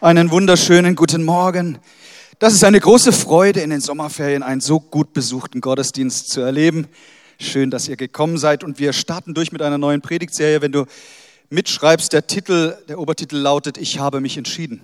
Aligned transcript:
Einen 0.00 0.30
wunderschönen 0.30 0.94
guten 0.94 1.24
Morgen. 1.24 1.78
Das 2.38 2.54
ist 2.54 2.62
eine 2.62 2.78
große 2.78 3.10
Freude, 3.10 3.62
in 3.62 3.70
den 3.70 3.80
Sommerferien 3.80 4.44
einen 4.44 4.60
so 4.60 4.78
gut 4.78 5.12
besuchten 5.12 5.60
Gottesdienst 5.60 6.30
zu 6.30 6.40
erleben. 6.40 6.86
Schön, 7.40 7.72
dass 7.72 7.88
ihr 7.88 7.96
gekommen 7.96 8.38
seid 8.38 8.62
und 8.62 8.78
wir 8.78 8.92
starten 8.92 9.34
durch 9.34 9.50
mit 9.50 9.60
einer 9.60 9.76
neuen 9.76 10.00
Predigtserie. 10.00 10.62
Wenn 10.62 10.70
du 10.70 10.84
mitschreibst, 11.50 12.12
der 12.12 12.28
Titel, 12.28 12.76
der 12.88 13.00
Obertitel 13.00 13.38
lautet 13.38 13.76
Ich 13.76 13.98
habe 13.98 14.20
mich 14.20 14.36
entschieden. 14.36 14.82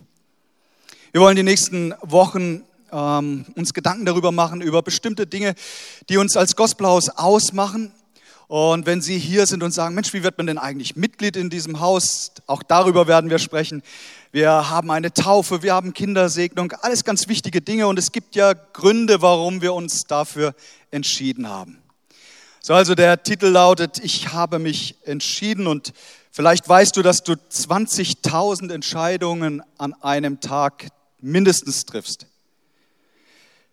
Wir 1.13 1.21
wollen 1.21 1.37
die 1.37 1.45
nächsten 1.45 1.95
Wochen 2.03 2.63
ähm, 2.91 3.47
uns 3.55 3.73
Gedanken 3.73 4.07
darüber 4.07 4.33
machen, 4.33 4.63
über 4.63 4.83
bestimmte 4.83 5.29
Dinge, 5.29 5.55
die 6.09 6.17
uns 6.17 6.37
als 6.37 6.57
Gospelhaus 6.57 7.09
ausmachen. 7.09 7.93
Und 8.47 8.87
wenn 8.87 9.01
Sie 9.01 9.19
hier 9.19 9.47
sind 9.47 9.63
und 9.63 9.73
sagen, 9.73 9.95
Mensch, 9.95 10.13
wie 10.13 10.23
wird 10.23 10.39
man 10.39 10.47
denn 10.47 10.59
eigentlich 10.59 10.97
Mitglied 10.97 11.37
in 11.37 11.51
diesem 11.51 11.81
Haus? 11.81 12.33
Auch 12.47 12.63
darüber 12.63 13.07
werden 13.07 13.31
wir 13.31 13.39
sprechen 13.39 13.83
wir 14.35 14.69
haben 14.69 14.91
eine 14.91 15.15
Taufe, 15.15 15.63
wir 15.63 15.75
haben 15.75 15.95
Kindersegnung, 15.95 16.73
alles 16.83 17.05
ganz 17.05 17.29
wichtige 17.29 17.61
Dinge 17.61 17.87
und 17.87 18.01
es 18.01 18.11
gibt 18.11 18.35
ja 18.35 18.53
Gründe, 18.53 19.23
warum 19.23 19.63
wir 19.63 19.73
uns 19.75 20.09
dafür 20.09 20.57
entschieden 20.91 21.49
haben. 21.49 21.81
So, 22.61 22.75
also 22.75 22.97
der 22.97 23.23
Titel 23.23 23.47
lautet, 23.47 24.01
ich 24.03 24.33
habe 24.33 24.59
mich 24.59 24.97
entschieden 25.05 25.69
und 25.69 25.93
vielleicht 26.33 26.69
weißt 26.69 26.97
du, 26.97 27.03
dass 27.03 27.23
du 27.23 27.35
20.000 27.35 28.73
Entscheidungen 28.73 29.63
an 29.79 29.95
einem 30.03 30.41
Tag 30.41 30.89
mindestens 31.21 31.87
triffst. 31.87 32.27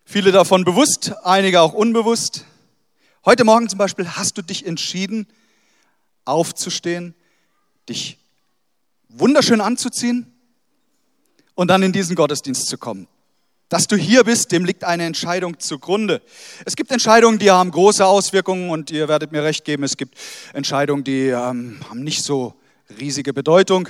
Viele 0.05 0.31
davon 0.31 0.63
bewusst, 0.63 1.11
einige 1.23 1.61
auch 1.61 1.73
unbewusst. 1.73 2.45
Heute 3.25 3.43
Morgen 3.43 3.69
zum 3.69 3.77
Beispiel 3.77 4.07
hast 4.07 4.37
du 4.37 4.41
dich 4.41 4.65
entschieden, 4.65 5.27
aufzustehen, 6.25 7.13
dich 7.87 8.17
wunderschön 9.09 9.61
anzuziehen, 9.61 10.31
und 11.55 11.67
dann 11.67 11.83
in 11.83 11.91
diesen 11.91 12.15
Gottesdienst 12.15 12.67
zu 12.67 12.77
kommen. 12.77 13.07
Dass 13.69 13.87
du 13.87 13.95
hier 13.95 14.23
bist, 14.23 14.51
dem 14.51 14.65
liegt 14.65 14.83
eine 14.83 15.05
Entscheidung 15.05 15.59
zugrunde. 15.59 16.21
Es 16.65 16.75
gibt 16.75 16.91
Entscheidungen, 16.91 17.39
die 17.39 17.51
haben 17.51 17.71
große 17.71 18.05
Auswirkungen 18.05 18.69
und 18.69 18.91
ihr 18.91 19.07
werdet 19.07 19.31
mir 19.31 19.43
recht 19.43 19.63
geben, 19.63 19.83
es 19.83 19.95
gibt 19.95 20.17
Entscheidungen, 20.53 21.03
die 21.03 21.27
ähm, 21.27 21.79
haben 21.89 22.03
nicht 22.03 22.23
so 22.23 22.55
riesige 22.99 23.33
Bedeutung. 23.33 23.87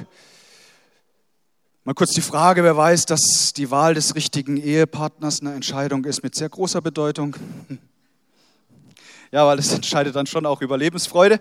Mal 1.84 1.94
kurz 1.94 2.12
die 2.12 2.22
Frage, 2.22 2.64
wer 2.64 2.78
weiß, 2.78 3.06
dass 3.06 3.54
die 3.56 3.72
Wahl 3.72 3.95
des 3.95 4.14
richtigen 4.14 4.58
Ehepartners 4.58 5.42
eine 5.42 5.54
Entscheidung 5.54 6.06
ist 6.06 6.22
mit 6.22 6.36
sehr 6.36 6.50
großer 6.50 6.82
Bedeutung? 6.82 7.36
Ja, 9.32 9.48
weil 9.48 9.60
es 9.60 9.74
entscheidet 9.74 10.16
dann 10.16 10.28
schon 10.28 10.46
auch 10.46 10.62
über 10.62 10.78
Lebensfreude 10.78 11.40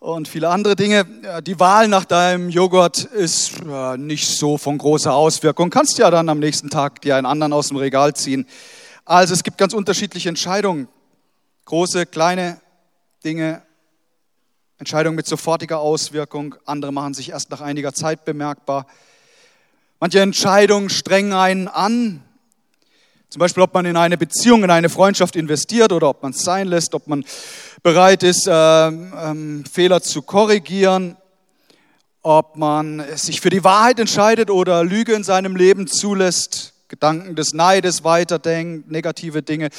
und 0.00 0.26
viele 0.26 0.48
andere 0.48 0.74
Dinge. 0.74 1.06
Die 1.42 1.60
Wahl 1.60 1.86
nach 1.86 2.04
deinem 2.04 2.48
Joghurt 2.50 3.04
ist 3.04 3.64
nicht 3.96 4.26
so 4.26 4.58
von 4.58 4.76
großer 4.76 5.14
Auswirkung. 5.14 5.70
Kannst 5.70 5.98
ja 5.98 6.10
dann 6.10 6.28
am 6.28 6.40
nächsten 6.40 6.68
Tag 6.68 7.00
dir 7.02 7.14
einen 7.14 7.26
anderen 7.26 7.52
aus 7.52 7.68
dem 7.68 7.76
Regal 7.76 8.14
ziehen. 8.14 8.48
Also 9.04 9.34
es 9.34 9.44
gibt 9.44 9.56
ganz 9.56 9.72
unterschiedliche 9.72 10.28
Entscheidungen. 10.28 10.88
Große, 11.66 12.06
kleine 12.06 12.60
Dinge, 13.24 13.62
Entscheidungen 14.78 15.14
mit 15.14 15.26
sofortiger 15.28 15.78
Auswirkung. 15.78 16.56
Andere 16.64 16.92
machen 16.92 17.14
sich 17.14 17.30
erst 17.30 17.50
nach 17.50 17.60
einiger 17.60 17.92
Zeit 17.92 18.24
bemerkbar. 18.24 18.88
Manche 20.00 20.18
Entscheidungen 20.18 20.90
strengen 20.90 21.32
einen 21.32 21.68
an, 21.68 22.24
zum 23.32 23.40
Beispiel, 23.40 23.62
ob 23.62 23.72
man 23.72 23.86
in 23.86 23.96
eine 23.96 24.18
Beziehung, 24.18 24.62
in 24.62 24.68
eine 24.68 24.90
Freundschaft 24.90 25.36
investiert 25.36 25.90
oder 25.90 26.10
ob 26.10 26.22
man 26.22 26.32
es 26.32 26.44
sein 26.44 26.68
lässt, 26.68 26.94
ob 26.94 27.06
man 27.06 27.24
bereit 27.82 28.22
ist, 28.22 28.46
äh, 28.46 28.88
ähm, 28.88 29.64
Fehler 29.64 30.02
zu 30.02 30.20
korrigieren, 30.20 31.16
ob 32.20 32.56
man 32.56 33.02
sich 33.16 33.40
für 33.40 33.48
die 33.48 33.64
Wahrheit 33.64 33.98
entscheidet 33.98 34.50
oder 34.50 34.84
Lüge 34.84 35.14
in 35.14 35.24
seinem 35.24 35.56
Leben 35.56 35.86
zulässt, 35.86 36.74
Gedanken 36.88 37.34
des 37.34 37.54
Neides 37.54 38.04
weiterdenkt, 38.04 38.90
negative 38.90 39.42
Dinge. 39.42 39.70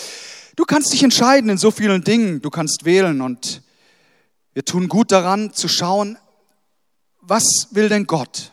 Du 0.55 0.63
kannst 0.63 0.91
dich 0.91 1.03
entscheiden 1.03 1.51
in 1.51 1.59
so 1.59 1.69
vielen 1.69 2.03
Dingen, 2.03 2.41
du 2.41 2.49
kannst 2.49 2.85
wählen 2.85 3.21
und 3.21 3.61
wir 4.53 4.65
tun 4.65 4.87
gut 4.87 5.11
daran 5.11 5.53
zu 5.53 5.67
schauen, 5.67 6.17
was 7.21 7.67
will 7.69 7.87
denn 7.87 8.07
Gott? 8.07 8.51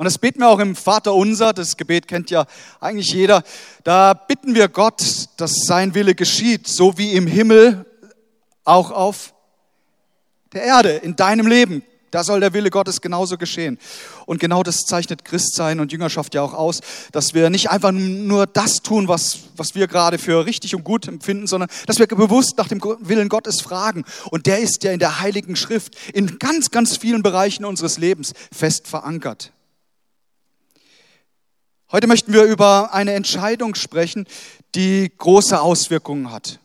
Und 0.00 0.06
das 0.06 0.16
beten 0.16 0.40
wir 0.40 0.48
auch 0.48 0.60
im 0.60 0.76
Vater 0.76 1.12
unser, 1.12 1.52
das 1.52 1.76
Gebet 1.76 2.08
kennt 2.08 2.30
ja 2.30 2.46
eigentlich 2.80 3.12
jeder. 3.12 3.42
Da 3.84 4.14
bitten 4.14 4.54
wir 4.54 4.68
Gott, 4.68 5.02
dass 5.36 5.52
sein 5.66 5.94
Wille 5.94 6.14
geschieht, 6.14 6.66
so 6.66 6.96
wie 6.96 7.12
im 7.12 7.26
Himmel, 7.26 7.84
auch 8.64 8.92
auf 8.92 9.34
der 10.54 10.62
Erde, 10.62 10.92
in 10.92 11.16
deinem 11.16 11.46
Leben. 11.46 11.82
Da 12.12 12.24
soll 12.24 12.40
der 12.40 12.54
Wille 12.54 12.70
Gottes 12.70 13.02
genauso 13.02 13.36
geschehen. 13.36 13.78
Und 14.24 14.40
genau 14.40 14.62
das 14.62 14.86
zeichnet 14.86 15.26
Christsein 15.26 15.80
und 15.80 15.92
Jüngerschaft 15.92 16.32
ja 16.32 16.40
auch 16.40 16.54
aus, 16.54 16.80
dass 17.12 17.34
wir 17.34 17.50
nicht 17.50 17.68
einfach 17.68 17.92
nur 17.92 18.46
das 18.46 18.76
tun, 18.76 19.06
was, 19.06 19.40
was 19.58 19.74
wir 19.74 19.86
gerade 19.86 20.16
für 20.16 20.46
richtig 20.46 20.74
und 20.74 20.82
gut 20.82 21.08
empfinden, 21.08 21.46
sondern 21.46 21.68
dass 21.84 21.98
wir 21.98 22.06
bewusst 22.06 22.56
nach 22.56 22.68
dem 22.68 22.80
Willen 23.00 23.28
Gottes 23.28 23.60
fragen. 23.60 24.06
Und 24.30 24.46
der 24.46 24.60
ist 24.60 24.82
ja 24.82 24.92
in 24.92 24.98
der 24.98 25.20
Heiligen 25.20 25.56
Schrift 25.56 25.94
in 26.14 26.38
ganz, 26.38 26.70
ganz 26.70 26.96
vielen 26.96 27.22
Bereichen 27.22 27.66
unseres 27.66 27.98
Lebens 27.98 28.32
fest 28.50 28.88
verankert. 28.88 29.52
Heute 31.92 32.06
möchten 32.06 32.32
wir 32.32 32.44
über 32.44 32.94
eine 32.94 33.14
Entscheidung 33.14 33.74
sprechen, 33.74 34.28
die 34.76 35.10
große 35.18 35.60
Auswirkungen 35.60 36.30
hat. 36.30 36.60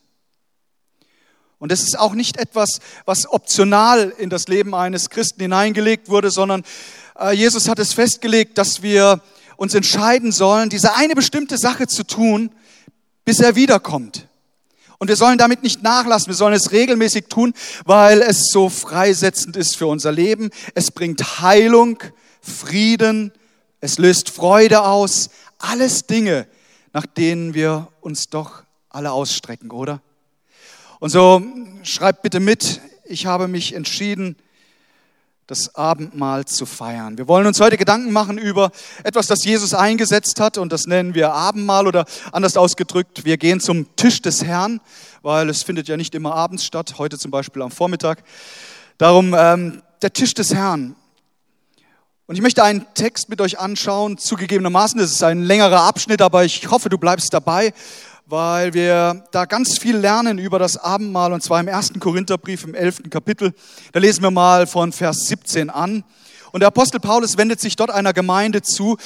Und 1.58 1.72
es 1.72 1.82
ist 1.82 1.98
auch 1.98 2.14
nicht 2.14 2.38
etwas, 2.38 2.80
was 3.06 3.28
optional 3.28 4.14
in 4.20 4.30
das 4.30 4.48
Leben 4.48 4.76
eines 4.76 5.10
Christen 5.10 5.42
hineingelegt 5.42 6.10
wurde, 6.10 6.30
sondern 6.30 6.62
äh, 7.20 7.32
Jesus 7.32 7.68
hat 7.68 7.80
es 7.80 7.94
festgelegt, 7.94 8.60
dass 8.60 8.84
wir 8.84 9.20
uns 9.58 9.74
entscheiden 9.74 10.32
sollen, 10.32 10.70
diese 10.70 10.96
eine 10.96 11.16
bestimmte 11.16 11.58
Sache 11.58 11.88
zu 11.88 12.04
tun, 12.04 12.52
bis 13.24 13.40
er 13.40 13.56
wiederkommt. 13.56 14.28
Und 15.00 15.08
wir 15.08 15.16
sollen 15.16 15.40
damit 15.40 15.64
nicht 15.64 15.82
nachlassen, 15.82 16.28
wir 16.28 16.36
sollen 16.36 16.54
es 16.54 16.72
regelmäßig 16.72 17.30
tun, 17.30 17.56
weil 17.84 18.22
es 18.22 18.52
so 18.52 18.70
freisetzend 18.70 19.58
ist 19.58 19.76
für 19.76 19.88
unser 19.88 20.12
Leben. 20.12 20.52
Es 20.76 20.92
bringt 20.92 21.42
Heilung, 21.42 21.98
Frieden, 22.42 23.32
es 23.86 24.00
löst 24.00 24.32
Freude 24.32 24.82
aus, 24.82 25.30
alles 25.60 26.08
Dinge, 26.08 26.48
nach 26.92 27.06
denen 27.06 27.54
wir 27.54 27.88
uns 28.02 28.30
doch 28.30 28.64
alle 28.90 29.12
ausstrecken, 29.12 29.70
oder? 29.70 30.02
Und 31.00 31.12
so 31.12 31.44
schreibt 31.84 32.24
bitte 32.24 32.40
mit, 32.40 32.82
ich 33.06 33.28
habe 33.28 33.48
mich 33.48 33.76
entschieden, 33.76 34.38
das 35.46 35.76
Abendmahl 35.76 36.46
zu 36.46 36.66
feiern. 36.66 37.20
Wir 37.20 37.28
wollen 37.28 37.46
uns 37.46 37.60
heute 37.60 37.78
Gedanken 37.78 38.12
machen 38.12 38.40
über 38.40 38.72
etwas, 39.04 39.28
das 39.28 39.46
Jesus 39.46 39.76
eingesetzt 39.76 40.40
hat 40.40 40.58
und 40.58 40.74
das 40.74 40.88
nennen 40.88 41.14
wir 41.14 41.34
Abendmahl 41.34 41.86
oder 41.86 42.06
anders 42.32 42.58
ausgedrückt, 42.58 43.24
wir 43.24 43.38
gehen 43.38 43.60
zum 43.60 43.96
Tisch 43.96 44.20
des 44.20 44.44
Herrn, 44.44 44.82
weil 45.22 45.48
es 45.48 45.62
findet 45.62 45.88
ja 45.88 45.96
nicht 45.96 46.16
immer 46.16 46.34
abends 46.34 46.66
statt, 46.66 46.96
heute 46.98 47.20
zum 47.20 47.30
Beispiel 47.30 47.62
am 47.62 47.70
Vormittag. 47.70 48.24
Darum 48.98 49.36
ähm, 49.38 49.84
der 50.02 50.12
Tisch 50.12 50.34
des 50.34 50.56
Herrn. 50.56 50.96
Und 52.28 52.36
ich 52.36 52.42
möchte 52.42 52.64
einen 52.64 52.88
Text 52.96 53.30
mit 53.30 53.40
euch 53.40 53.60
anschauen, 53.60 54.18
zugegebenermaßen, 54.18 55.00
das 55.00 55.12
ist 55.12 55.22
ein 55.22 55.44
längerer 55.44 55.82
Abschnitt, 55.82 56.24
aber 56.24 56.44
ich 56.44 56.72
hoffe, 56.72 56.90
du 56.90 56.98
bleibst 56.98 57.32
dabei, 57.32 57.72
weil 58.26 58.74
wir 58.74 59.28
da 59.32 59.46
ganz 59.46 59.78
viel 59.78 59.96
lernen 59.96 60.40
über 60.40 60.58
das 60.58 60.76
Abendmahl, 60.76 61.34
und 61.34 61.44
zwar 61.44 61.60
im 61.60 61.68
ersten 61.68 62.00
Korintherbrief 62.00 62.64
im 62.64 62.74
elften 62.74 63.12
Kapitel. 63.12 63.54
Da 63.92 64.00
lesen 64.00 64.24
wir 64.24 64.32
mal 64.32 64.66
von 64.66 64.92
Vers 64.92 65.28
17 65.28 65.70
an. 65.70 66.04
Und 66.52 66.62
der 66.62 66.68
Apostel 66.70 67.00
Paulus 67.00 67.38
wendet 67.38 67.62
sich 67.62 67.76
dort 67.76 67.92
einer 67.92 68.12
Gemeinde 68.12 68.64
zu, 68.64 68.98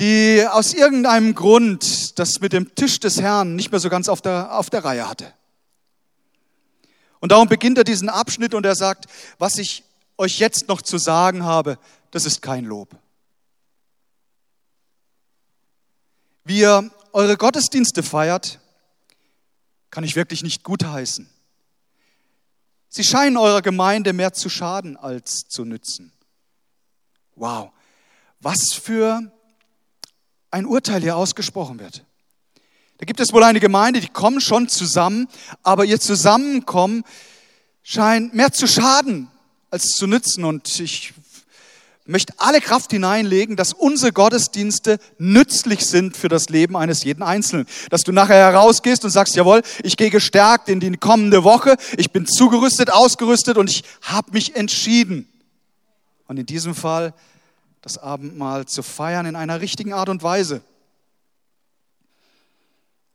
die 0.00 0.44
aus 0.50 0.74
irgendeinem 0.74 1.36
Grund 1.36 2.18
das 2.18 2.40
mit 2.40 2.52
dem 2.52 2.74
Tisch 2.74 2.98
des 2.98 3.20
Herrn 3.20 3.54
nicht 3.54 3.70
mehr 3.70 3.78
so 3.78 3.90
ganz 3.90 4.08
auf 4.08 4.22
der, 4.22 4.58
auf 4.58 4.70
der 4.70 4.84
Reihe 4.84 5.08
hatte. 5.08 5.32
Und 7.20 7.30
darum 7.30 7.46
beginnt 7.48 7.78
er 7.78 7.84
diesen 7.84 8.08
Abschnitt 8.08 8.54
und 8.54 8.66
er 8.66 8.74
sagt, 8.74 9.04
was 9.38 9.56
ich 9.56 9.84
euch 10.18 10.40
jetzt 10.40 10.66
noch 10.66 10.82
zu 10.82 10.98
sagen 10.98 11.44
habe, 11.44 11.78
das 12.16 12.24
ist 12.24 12.40
kein 12.40 12.64
Lob. 12.64 12.96
Wie 16.44 16.60
ihr 16.60 16.90
eure 17.12 17.36
Gottesdienste 17.36 18.02
feiert, 18.02 18.58
kann 19.90 20.02
ich 20.02 20.16
wirklich 20.16 20.42
nicht 20.42 20.62
gutheißen. 20.62 21.28
Sie 22.88 23.04
scheinen 23.04 23.36
eurer 23.36 23.60
Gemeinde 23.60 24.14
mehr 24.14 24.32
zu 24.32 24.48
schaden 24.48 24.96
als 24.96 25.46
zu 25.46 25.66
nützen. 25.66 26.10
Wow, 27.34 27.70
was 28.40 28.72
für 28.72 29.20
ein 30.50 30.64
Urteil 30.64 31.02
hier 31.02 31.18
ausgesprochen 31.18 31.78
wird. 31.78 32.06
Da 32.96 33.04
gibt 33.04 33.20
es 33.20 33.34
wohl 33.34 33.44
eine 33.44 33.60
Gemeinde, 33.60 34.00
die 34.00 34.08
kommen 34.08 34.40
schon 34.40 34.70
zusammen, 34.70 35.28
aber 35.62 35.84
ihr 35.84 36.00
Zusammenkommen 36.00 37.04
scheint 37.82 38.32
mehr 38.32 38.52
zu 38.52 38.66
schaden 38.66 39.30
als 39.70 39.88
zu 39.88 40.06
nützen. 40.06 40.44
Und 40.44 40.80
ich 40.80 41.12
möchte 42.06 42.34
alle 42.38 42.60
Kraft 42.60 42.92
hineinlegen, 42.92 43.56
dass 43.56 43.72
unsere 43.72 44.12
Gottesdienste 44.12 44.98
nützlich 45.18 45.86
sind 45.86 46.16
für 46.16 46.28
das 46.28 46.48
Leben 46.48 46.76
eines 46.76 47.04
jeden 47.04 47.22
Einzelnen. 47.22 47.66
Dass 47.90 48.02
du 48.02 48.12
nachher 48.12 48.36
herausgehst 48.36 49.04
und 49.04 49.10
sagst, 49.10 49.34
jawohl, 49.34 49.62
ich 49.82 49.96
gehe 49.96 50.10
gestärkt 50.10 50.68
in 50.68 50.80
die 50.80 50.96
kommende 50.96 51.44
Woche, 51.44 51.76
ich 51.96 52.12
bin 52.12 52.26
zugerüstet, 52.26 52.92
ausgerüstet 52.92 53.56
und 53.58 53.70
ich 53.70 53.84
habe 54.02 54.32
mich 54.32 54.56
entschieden. 54.56 55.28
Und 56.28 56.38
in 56.38 56.46
diesem 56.46 56.74
Fall, 56.74 57.12
das 57.82 57.98
Abendmahl 57.98 58.66
zu 58.66 58.82
feiern 58.82 59.26
in 59.26 59.36
einer 59.36 59.60
richtigen 59.60 59.92
Art 59.92 60.08
und 60.08 60.22
Weise. 60.22 60.60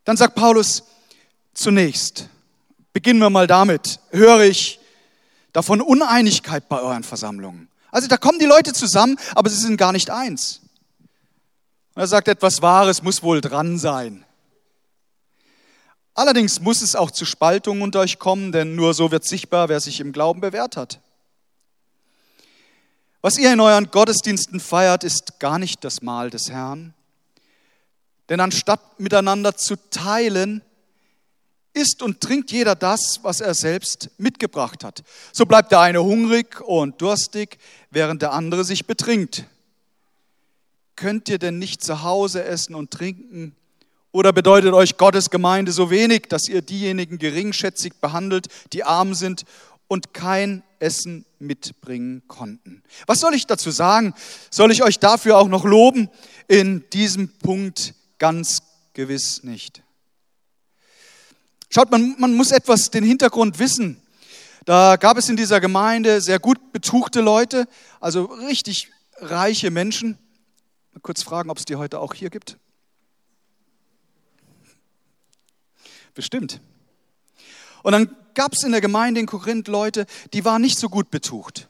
Dann 0.05 0.17
sagt 0.17 0.35
Paulus 0.35 0.83
zunächst, 1.53 2.29
beginnen 2.93 3.19
wir 3.19 3.29
mal 3.29 3.47
damit, 3.47 3.99
höre 4.11 4.41
ich 4.41 4.79
davon 5.53 5.81
Uneinigkeit 5.81 6.69
bei 6.69 6.81
euren 6.81 7.03
Versammlungen. 7.03 7.67
Also 7.91 8.07
da 8.07 8.17
kommen 8.17 8.39
die 8.39 8.45
Leute 8.45 8.73
zusammen, 8.73 9.17
aber 9.35 9.49
sie 9.49 9.57
sind 9.57 9.77
gar 9.77 9.91
nicht 9.91 10.09
eins. 10.09 10.61
Und 11.93 12.01
er 12.01 12.07
sagt, 12.07 12.29
etwas 12.29 12.61
Wahres 12.61 13.03
muss 13.03 13.21
wohl 13.21 13.41
dran 13.41 13.77
sein. 13.77 14.25
Allerdings 16.13 16.59
muss 16.61 16.81
es 16.81 16.95
auch 16.95 17.11
zu 17.11 17.25
Spaltungen 17.25 17.81
unter 17.81 17.99
euch 17.99 18.19
kommen, 18.19 18.51
denn 18.51 18.75
nur 18.75 18.93
so 18.93 19.11
wird 19.11 19.25
sichtbar, 19.25 19.69
wer 19.69 19.79
sich 19.79 19.99
im 19.99 20.11
Glauben 20.11 20.41
bewährt 20.41 20.77
hat. 20.77 20.99
Was 23.21 23.37
ihr 23.37 23.53
in 23.53 23.59
euren 23.59 23.91
Gottesdiensten 23.91 24.59
feiert, 24.59 25.03
ist 25.03 25.39
gar 25.39 25.59
nicht 25.59 25.83
das 25.83 26.01
Mahl 26.01 26.29
des 26.29 26.49
Herrn. 26.49 26.93
Denn 28.29 28.39
anstatt 28.39 28.99
miteinander 28.99 29.55
zu 29.55 29.75
teilen, 29.89 30.63
isst 31.73 32.01
und 32.01 32.21
trinkt 32.21 32.51
jeder 32.51 32.75
das, 32.75 33.19
was 33.21 33.39
er 33.41 33.53
selbst 33.53 34.09
mitgebracht 34.17 34.83
hat. 34.83 35.03
So 35.31 35.45
bleibt 35.45 35.71
der 35.71 35.79
eine 35.79 36.03
hungrig 36.03 36.61
und 36.61 37.01
durstig, 37.01 37.57
während 37.89 38.21
der 38.21 38.33
andere 38.33 38.63
sich 38.63 38.85
betrinkt. 38.85 39.45
Könnt 40.95 41.29
ihr 41.29 41.39
denn 41.39 41.59
nicht 41.59 41.83
zu 41.83 42.03
Hause 42.03 42.43
essen 42.43 42.75
und 42.75 42.91
trinken 42.91 43.55
oder 44.11 44.33
bedeutet 44.33 44.73
euch 44.73 44.97
Gottes 44.97 45.29
Gemeinde 45.29 45.71
so 45.71 45.89
wenig, 45.89 46.23
dass 46.27 46.49
ihr 46.49 46.61
diejenigen 46.61 47.17
geringschätzig 47.17 47.93
behandelt, 48.01 48.47
die 48.73 48.83
arm 48.83 49.13
sind 49.13 49.45
und 49.87 50.13
kein 50.13 50.63
Essen 50.79 51.25
mitbringen 51.39 52.21
konnten? 52.27 52.83
Was 53.07 53.19
soll 53.19 53.33
ich 53.33 53.47
dazu 53.47 53.71
sagen? 53.71 54.13
Soll 54.49 54.71
ich 54.71 54.83
euch 54.83 54.99
dafür 54.99 55.37
auch 55.37 55.47
noch 55.47 55.63
loben? 55.63 56.09
In 56.47 56.83
diesem 56.91 57.29
Punkt 57.29 57.93
ganz 58.19 58.61
gewiss 58.93 59.43
nicht. 59.43 59.81
Schaut, 61.73 61.89
man, 61.89 62.15
man 62.19 62.33
muss 62.33 62.51
etwas 62.51 62.91
den 62.91 63.05
Hintergrund 63.05 63.57
wissen. 63.57 64.01
Da 64.65 64.97
gab 64.97 65.17
es 65.17 65.29
in 65.29 65.37
dieser 65.37 65.61
Gemeinde 65.61 66.19
sehr 66.19 66.37
gut 66.37 66.73
betuchte 66.73 67.21
Leute, 67.21 67.65
also 68.01 68.25
richtig 68.25 68.91
reiche 69.15 69.71
Menschen. 69.71 70.17
Mal 70.93 70.99
kurz 70.99 71.23
fragen, 71.23 71.49
ob 71.49 71.57
es 71.57 71.65
die 71.65 71.77
heute 71.77 71.99
auch 71.99 72.13
hier 72.13 72.29
gibt. 72.29 72.57
Bestimmt. 76.13 76.59
Und 77.83 77.93
dann 77.93 78.15
gab 78.33 78.51
es 78.51 78.63
in 78.63 78.71
der 78.71 78.81
Gemeinde 78.81 79.21
in 79.21 79.25
Korinth 79.25 79.69
Leute, 79.69 80.05
die 80.33 80.43
waren 80.43 80.61
nicht 80.61 80.77
so 80.77 80.89
gut 80.89 81.09
betucht. 81.09 81.69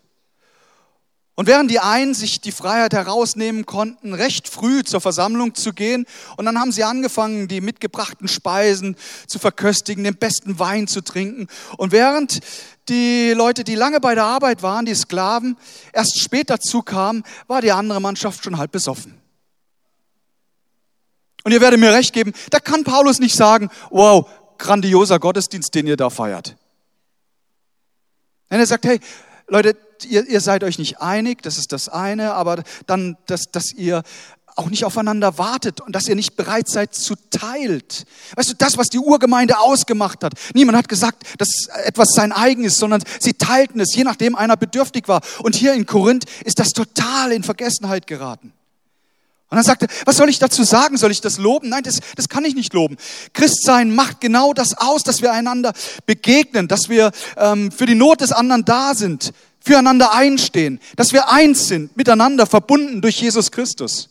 Und 1.36 1.48
während 1.48 1.72
die 1.72 1.80
einen 1.80 2.14
sich 2.14 2.42
die 2.42 2.52
Freiheit 2.52 2.94
herausnehmen 2.94 3.66
konnten, 3.66 4.14
recht 4.14 4.50
früh 4.50 4.84
zur 4.84 5.00
Versammlung 5.00 5.56
zu 5.56 5.74
gehen, 5.74 6.06
und 6.36 6.46
dann 6.46 6.60
haben 6.60 6.72
sie 6.72 6.84
angefangen, 6.84 7.48
die 7.48 7.62
mitgebrachten 7.62 8.28
Speisen 8.28 8.98
zu 9.28 9.40
verköstigen, 9.40 10.04
den 10.04 10.18
besten 10.18 10.60
Wein 10.60 10.88
zu 10.88 11.02
trinken. 11.02 11.48
Und 11.78 11.94
während 11.94 12.42
die 12.90 13.32
Leute, 13.32 13.64
die 13.64 13.76
lange 13.76 14.02
bei 14.02 14.14
der 14.14 14.26
Arbeit 14.26 14.62
waren, 14.62 14.86
die 14.86 14.94
Sklaven, 14.94 15.58
erst 15.94 16.20
später 16.20 16.60
zukamen, 16.60 17.24
war 17.48 17.62
die 17.62 17.72
andere 17.72 18.02
Mannschaft 18.02 18.44
schon 18.44 18.58
halb 18.58 18.72
besoffen. 18.72 19.18
Und 21.44 21.54
ihr 21.54 21.62
werdet 21.62 21.80
mir 21.80 21.94
recht 21.94 22.14
geben, 22.14 22.34
da 22.50 22.60
kann 22.60 22.84
Paulus 22.84 23.20
nicht 23.20 23.36
sagen, 23.36 23.70
wow, 23.90 24.30
grandioser 24.58 25.18
Gottesdienst, 25.18 25.74
den 25.74 25.88
ihr 25.88 25.98
da 25.98 26.10
feiert. 26.10 26.56
Wenn 28.50 28.60
er 28.60 28.68
sagt, 28.68 28.86
hey, 28.86 29.00
Leute, 29.48 29.76
ihr, 30.06 30.28
ihr 30.28 30.42
seid 30.42 30.64
euch 30.64 30.78
nicht 30.80 31.02
einig, 31.02 31.42
das 31.42 31.58
ist 31.58 31.72
das 31.72 31.90
eine, 31.90 32.34
aber 32.34 32.64
dann, 32.86 33.18
dass, 33.26 33.52
dass 33.52 33.74
ihr 33.74 34.04
auch 34.56 34.70
nicht 34.70 34.86
aufeinander 34.86 35.38
wartet 35.38 35.82
und 35.82 35.96
dass 35.96 36.08
ihr 36.08 36.16
nicht 36.16 36.36
bereit 36.36 36.68
seid 36.68 36.94
zu 36.94 37.16
teilt. 37.30 38.06
Weißt 38.36 38.50
du, 38.50 38.54
das, 38.56 38.78
was 38.78 38.90
die 38.90 39.00
Urgemeinde 39.00 39.60
ausgemacht 39.60 40.24
hat. 40.24 40.34
Niemand 40.54 40.78
hat 40.78 40.90
gesagt, 40.90 41.24
dass 41.38 41.68
etwas 41.86 42.10
sein 42.14 42.32
eigen 42.32 42.64
ist, 42.64 42.78
sondern 42.78 43.04
sie 43.20 43.34
teilten 43.34 43.80
es, 43.80 43.96
je 43.96 44.04
nachdem 44.04 44.36
einer 44.36 44.58
bedürftig 44.58 45.08
war. 45.08 45.22
Und 45.40 45.56
hier 45.56 45.74
in 45.74 45.86
Korinth 45.86 46.26
ist 46.44 46.60
das 46.60 46.70
total 46.70 47.32
in 47.32 47.44
Vergessenheit 47.44 48.08
geraten. 48.08 48.54
Und 49.50 49.58
dann 49.58 49.66
sagte, 49.66 49.88
was 50.06 50.16
soll 50.16 50.30
ich 50.30 50.40
dazu 50.40 50.64
sagen? 50.64 50.96
Soll 50.96 51.12
ich 51.12 51.20
das 51.20 51.38
loben? 51.38 51.68
Nein, 51.68 51.84
das, 51.84 52.00
das 52.16 52.30
kann 52.30 52.46
ich 52.46 52.56
nicht 52.56 52.74
loben. 52.74 52.96
Christsein 53.34 53.94
macht 53.94 54.22
genau 54.22 54.54
das 54.54 54.78
aus, 54.78 55.04
dass 55.04 55.22
wir 55.22 55.34
einander 55.34 55.74
begegnen, 56.06 56.70
dass 56.70 56.88
wir 56.88 57.12
ähm, 57.36 57.70
für 57.70 57.86
die 57.86 57.96
Not 57.96 58.22
des 58.22 58.32
anderen 58.32 58.64
da 58.64 58.96
sind, 58.96 59.34
füreinander 59.64 60.14
einstehen, 60.14 60.80
dass 60.96 61.14
wir 61.14 61.30
eins 61.30 61.68
sind, 61.68 61.96
miteinander 61.96 62.46
verbunden 62.46 63.02
durch 63.02 63.22
Jesus 63.22 63.52
Christus. 63.52 64.10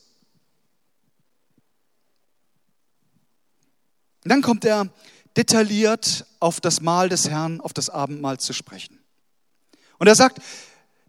Und 4.25 4.31
dann 4.31 4.43
kommt 4.43 4.65
er 4.65 4.89
detailliert 5.37 6.27
auf 6.41 6.61
das 6.61 6.81
Mahl 6.81 7.09
des 7.09 7.29
Herrn, 7.29 7.61
auf 7.61 7.73
das 7.73 7.91
Abendmahl 7.91 8.39
zu 8.39 8.53
sprechen. 8.53 8.99
Und 9.99 10.07
er 10.07 10.15
sagt, 10.15 10.39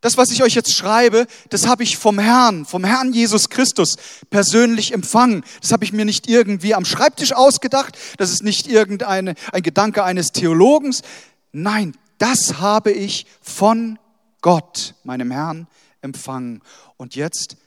das, 0.01 0.17
was 0.17 0.31
ich 0.31 0.41
euch 0.41 0.55
jetzt 0.55 0.73
schreibe, 0.73 1.27
das 1.49 1.67
habe 1.67 1.83
ich 1.83 1.97
vom 1.97 2.17
Herrn, 2.17 2.65
vom 2.65 2.83
Herrn 2.83 3.13
Jesus 3.13 3.49
Christus 3.49 3.97
persönlich 4.31 4.93
empfangen. 4.93 5.43
Das 5.61 5.71
habe 5.71 5.83
ich 5.83 5.93
mir 5.93 6.05
nicht 6.05 6.27
irgendwie 6.27 6.73
am 6.73 6.85
Schreibtisch 6.85 7.33
ausgedacht. 7.33 7.97
Das 8.17 8.31
ist 8.31 8.41
nicht 8.43 8.67
irgendein 8.67 9.35
ein 9.51 9.61
Gedanke 9.61 10.03
eines 10.03 10.31
Theologens. 10.31 11.03
Nein, 11.51 11.95
das 12.17 12.59
habe 12.59 12.91
ich 12.91 13.27
von 13.41 13.99
Gott, 14.41 14.95
meinem 15.03 15.31
Herrn, 15.31 15.67
empfangen. 16.01 16.61
Und 16.97 17.15
jetzt, 17.15 17.57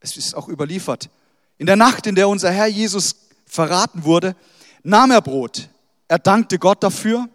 es 0.00 0.16
ist 0.16 0.34
auch 0.34 0.48
überliefert, 0.48 1.10
in 1.58 1.66
der 1.66 1.76
Nacht, 1.76 2.06
in 2.06 2.14
der 2.14 2.28
unser 2.28 2.50
Herr 2.50 2.66
Jesus 2.66 3.16
verraten 3.46 4.04
wurde, 4.04 4.36
nahm 4.82 5.10
er 5.10 5.22
Brot. 5.22 5.68
Er 6.08 6.18
dankte 6.18 6.58
Gott 6.58 6.82
dafür, 6.82 7.28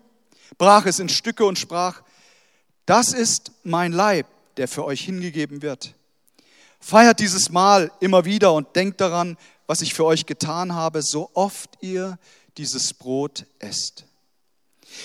brach 0.57 0.85
es 0.85 0.99
in 0.99 1.09
Stücke 1.09 1.45
und 1.45 1.57
sprach, 1.57 2.01
das 2.85 3.13
ist 3.13 3.51
mein 3.63 3.91
Leib, 3.91 4.27
der 4.57 4.67
für 4.67 4.85
euch 4.85 5.01
hingegeben 5.01 5.61
wird. 5.61 5.95
Feiert 6.79 7.19
dieses 7.19 7.49
Mahl 7.49 7.91
immer 7.99 8.25
wieder 8.25 8.53
und 8.53 8.75
denkt 8.75 9.01
daran, 9.01 9.37
was 9.67 9.81
ich 9.81 9.93
für 9.93 10.05
euch 10.05 10.25
getan 10.25 10.73
habe, 10.73 11.01
so 11.01 11.29
oft 11.33 11.77
ihr 11.81 12.17
dieses 12.57 12.93
Brot 12.93 13.45
esst. 13.59 14.05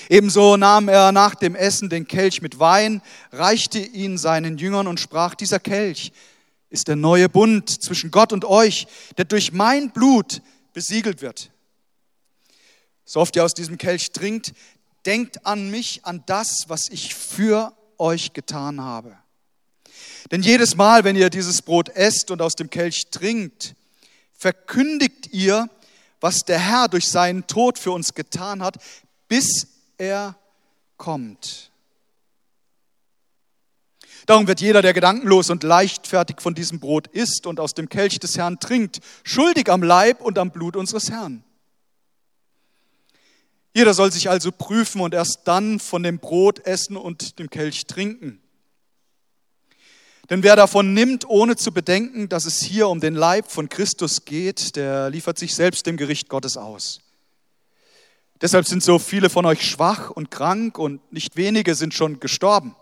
Ebenso 0.08 0.56
nahm 0.56 0.88
er 0.88 1.12
nach 1.12 1.34
dem 1.34 1.54
Essen 1.54 1.88
den 1.88 2.06
Kelch 2.06 2.42
mit 2.42 2.58
Wein, 2.58 3.02
reichte 3.32 3.78
ihn 3.78 4.18
seinen 4.18 4.58
Jüngern 4.58 4.86
und 4.86 5.00
sprach, 5.00 5.34
dieser 5.34 5.60
Kelch 5.60 6.12
ist 6.70 6.88
der 6.88 6.96
neue 6.96 7.28
Bund 7.28 7.70
zwischen 7.70 8.10
Gott 8.10 8.32
und 8.32 8.44
euch, 8.44 8.86
der 9.16 9.24
durch 9.24 9.52
mein 9.52 9.90
Blut 9.90 10.42
besiegelt 10.72 11.22
wird. 11.22 11.50
So 13.04 13.20
oft 13.20 13.36
ihr 13.36 13.44
aus 13.44 13.54
diesem 13.54 13.78
Kelch 13.78 14.12
trinkt, 14.12 14.52
denkt 15.06 15.46
an 15.46 15.70
mich, 15.70 16.04
an 16.04 16.24
das, 16.26 16.64
was 16.68 16.88
ich 16.88 17.14
für 17.14 17.72
euch 17.98 18.32
getan 18.32 18.80
habe. 18.80 19.16
Denn 20.30 20.42
jedes 20.42 20.76
Mal, 20.76 21.04
wenn 21.04 21.16
ihr 21.16 21.30
dieses 21.30 21.62
Brot 21.62 21.88
esst 21.90 22.30
und 22.30 22.42
aus 22.42 22.56
dem 22.56 22.68
Kelch 22.68 23.10
trinkt, 23.10 23.74
verkündigt 24.32 25.28
ihr, 25.32 25.70
was 26.20 26.40
der 26.40 26.58
Herr 26.58 26.88
durch 26.88 27.08
seinen 27.08 27.46
Tod 27.46 27.78
für 27.78 27.92
uns 27.92 28.14
getan 28.14 28.62
hat, 28.62 28.78
bis 29.28 29.68
er 29.98 30.36
kommt. 30.96 31.70
Darum 34.26 34.48
wird 34.48 34.60
jeder, 34.60 34.82
der 34.82 34.92
gedankenlos 34.92 35.50
und 35.50 35.62
leichtfertig 35.62 36.40
von 36.40 36.54
diesem 36.54 36.80
Brot 36.80 37.06
isst 37.06 37.46
und 37.46 37.60
aus 37.60 37.74
dem 37.74 37.88
Kelch 37.88 38.18
des 38.18 38.36
Herrn 38.36 38.58
trinkt, 38.58 39.00
schuldig 39.22 39.70
am 39.70 39.82
Leib 39.82 40.20
und 40.20 40.38
am 40.38 40.50
Blut 40.50 40.74
unseres 40.74 41.10
Herrn. 41.10 41.44
Jeder 43.72 43.94
soll 43.94 44.10
sich 44.10 44.28
also 44.28 44.50
prüfen 44.50 45.00
und 45.00 45.14
erst 45.14 45.42
dann 45.44 45.78
von 45.78 46.02
dem 46.02 46.18
Brot 46.18 46.66
essen 46.66 46.96
und 46.96 47.38
dem 47.38 47.50
Kelch 47.50 47.86
trinken. 47.86 48.40
Denn 50.28 50.42
wer 50.42 50.56
davon 50.56 50.92
nimmt, 50.92 51.28
ohne 51.28 51.54
zu 51.54 51.72
bedenken, 51.72 52.28
dass 52.28 52.46
es 52.46 52.60
hier 52.60 52.88
um 52.88 53.00
den 53.00 53.14
Leib 53.14 53.48
von 53.48 53.68
Christus 53.68 54.24
geht, 54.24 54.74
der 54.74 55.10
liefert 55.10 55.38
sich 55.38 55.54
selbst 55.54 55.86
dem 55.86 55.96
Gericht 55.96 56.28
Gottes 56.28 56.56
aus. 56.56 57.00
Deshalb 58.40 58.66
sind 58.66 58.82
so 58.82 58.98
viele 58.98 59.30
von 59.30 59.46
euch 59.46 59.68
schwach 59.68 60.10
und 60.10 60.30
krank 60.30 60.78
und 60.78 61.00
nicht 61.12 61.36
wenige 61.36 61.74
sind 61.74 61.94
schon 61.94 62.20
gestorben. 62.20 62.76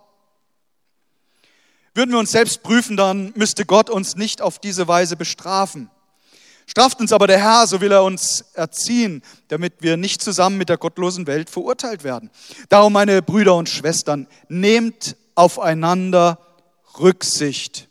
Würden 1.95 2.11
wir 2.11 2.19
uns 2.19 2.33
selbst 2.33 2.63
prüfen, 2.63 2.97
dann 2.97 3.33
müsste 3.37 3.65
Gott 3.65 3.89
uns 3.89 4.17
nicht 4.17 4.43
auf 4.43 4.59
diese 4.59 4.89
Weise 4.89 5.17
bestrafen. 5.17 5.91
Straft 6.67 6.99
uns 6.99 7.13
aber 7.13 7.27
der 7.27 7.39
Herr, 7.39 7.67
so 7.67 7.81
will 7.81 7.93
er 7.93 8.03
uns 8.03 8.41
erziehen, 8.55 9.23
damit 9.49 9.75
wir 9.81 9.97
nicht 9.97 10.23
zusammen 10.23 10.57
mit 10.57 10.71
der 10.71 10.79
gottlosen 10.79 11.27
Welt 11.27 11.51
verurteilt 11.51 12.03
werden. 12.03 12.31
Darum, 12.69 12.95
meine 12.95 13.23
Brüder 13.23 13.55
und 13.55 13.69
Schwestern, 13.69 14.27
nehmt 14.49 15.17
aufeinander 15.35 16.39
Rücksicht 16.99 17.89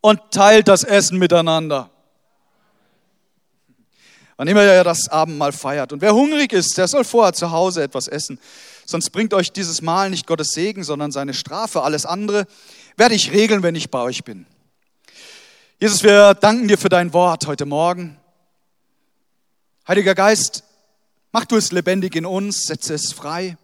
und 0.00 0.20
teilt 0.30 0.68
das 0.68 0.84
Essen 0.84 1.18
miteinander. 1.18 1.90
Wann 4.38 4.46
immer 4.46 4.64
ihr 4.64 4.84
das 4.84 5.08
Abendmahl 5.08 5.50
feiert. 5.50 5.92
Und 5.92 6.00
wer 6.00 6.14
hungrig 6.14 6.52
ist, 6.52 6.78
der 6.78 6.86
soll 6.86 7.02
vorher 7.02 7.32
zu 7.32 7.50
Hause 7.50 7.82
etwas 7.82 8.06
essen. 8.06 8.38
Sonst 8.86 9.10
bringt 9.10 9.34
euch 9.34 9.50
dieses 9.50 9.82
Mahl 9.82 10.10
nicht 10.10 10.28
Gottes 10.28 10.50
Segen, 10.50 10.84
sondern 10.84 11.10
seine 11.10 11.34
Strafe. 11.34 11.82
Alles 11.82 12.06
andere 12.06 12.46
werde 12.96 13.16
ich 13.16 13.32
regeln, 13.32 13.64
wenn 13.64 13.74
ich 13.74 13.90
bei 13.90 14.00
euch 14.00 14.22
bin. 14.22 14.46
Jesus, 15.80 16.04
wir 16.04 16.34
danken 16.34 16.68
dir 16.68 16.78
für 16.78 16.88
dein 16.88 17.12
Wort 17.12 17.48
heute 17.48 17.66
Morgen. 17.66 18.16
Heiliger 19.88 20.14
Geist, 20.14 20.62
mach 21.32 21.44
du 21.44 21.56
es 21.56 21.72
lebendig 21.72 22.14
in 22.14 22.24
uns, 22.24 22.62
setze 22.62 22.94
es 22.94 23.12
frei, 23.12 23.56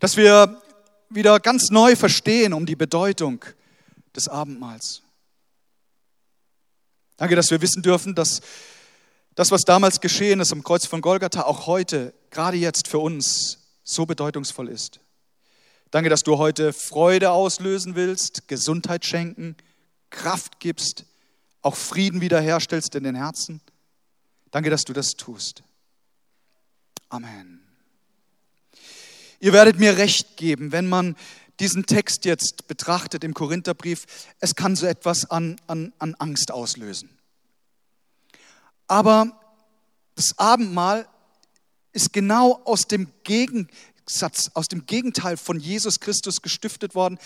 dass 0.00 0.16
wir 0.16 0.60
wieder 1.10 1.38
ganz 1.38 1.70
neu 1.70 1.94
verstehen 1.94 2.54
um 2.54 2.66
die 2.66 2.74
Bedeutung 2.74 3.44
des 4.16 4.26
Abendmahls. 4.26 5.02
Danke, 7.18 7.36
dass 7.36 7.52
wir 7.52 7.62
wissen 7.62 7.82
dürfen, 7.82 8.16
dass 8.16 8.40
das, 9.38 9.52
was 9.52 9.62
damals 9.62 10.00
geschehen 10.00 10.40
ist 10.40 10.50
am 10.50 10.64
Kreuz 10.64 10.84
von 10.84 11.00
Golgatha, 11.00 11.42
auch 11.42 11.68
heute, 11.68 12.12
gerade 12.30 12.56
jetzt 12.56 12.88
für 12.88 12.98
uns, 12.98 13.58
so 13.84 14.04
bedeutungsvoll 14.04 14.68
ist. 14.68 14.98
Danke, 15.92 16.10
dass 16.10 16.24
du 16.24 16.38
heute 16.38 16.72
Freude 16.72 17.30
auslösen 17.30 17.94
willst, 17.94 18.48
Gesundheit 18.48 19.04
schenken, 19.04 19.54
Kraft 20.10 20.58
gibst, 20.58 21.04
auch 21.62 21.76
Frieden 21.76 22.20
wiederherstellst 22.20 22.96
in 22.96 23.04
den 23.04 23.14
Herzen. 23.14 23.60
Danke, 24.50 24.70
dass 24.70 24.82
du 24.82 24.92
das 24.92 25.10
tust. 25.10 25.62
Amen. 27.08 27.60
Ihr 29.38 29.52
werdet 29.52 29.78
mir 29.78 29.98
recht 29.98 30.36
geben, 30.36 30.72
wenn 30.72 30.88
man 30.88 31.14
diesen 31.60 31.86
Text 31.86 32.24
jetzt 32.24 32.66
betrachtet 32.66 33.22
im 33.22 33.34
Korintherbrief, 33.34 34.04
es 34.40 34.56
kann 34.56 34.74
so 34.74 34.84
etwas 34.86 35.30
an, 35.30 35.60
an, 35.68 35.92
an 36.00 36.16
Angst 36.16 36.50
auslösen. 36.50 37.17
Aber 38.88 39.38
das 40.16 40.36
Abendmahl 40.38 41.06
ist 41.92 42.12
genau 42.12 42.60
aus 42.64 42.88
dem 42.88 43.12
Gegensatz, 43.22 44.50
aus 44.54 44.68
dem 44.68 44.86
Gegenteil 44.86 45.36
von 45.36 45.60
Jesus 45.60 46.00
Christus 46.00 46.42
gestiftet 46.42 46.94
worden. 46.94 47.18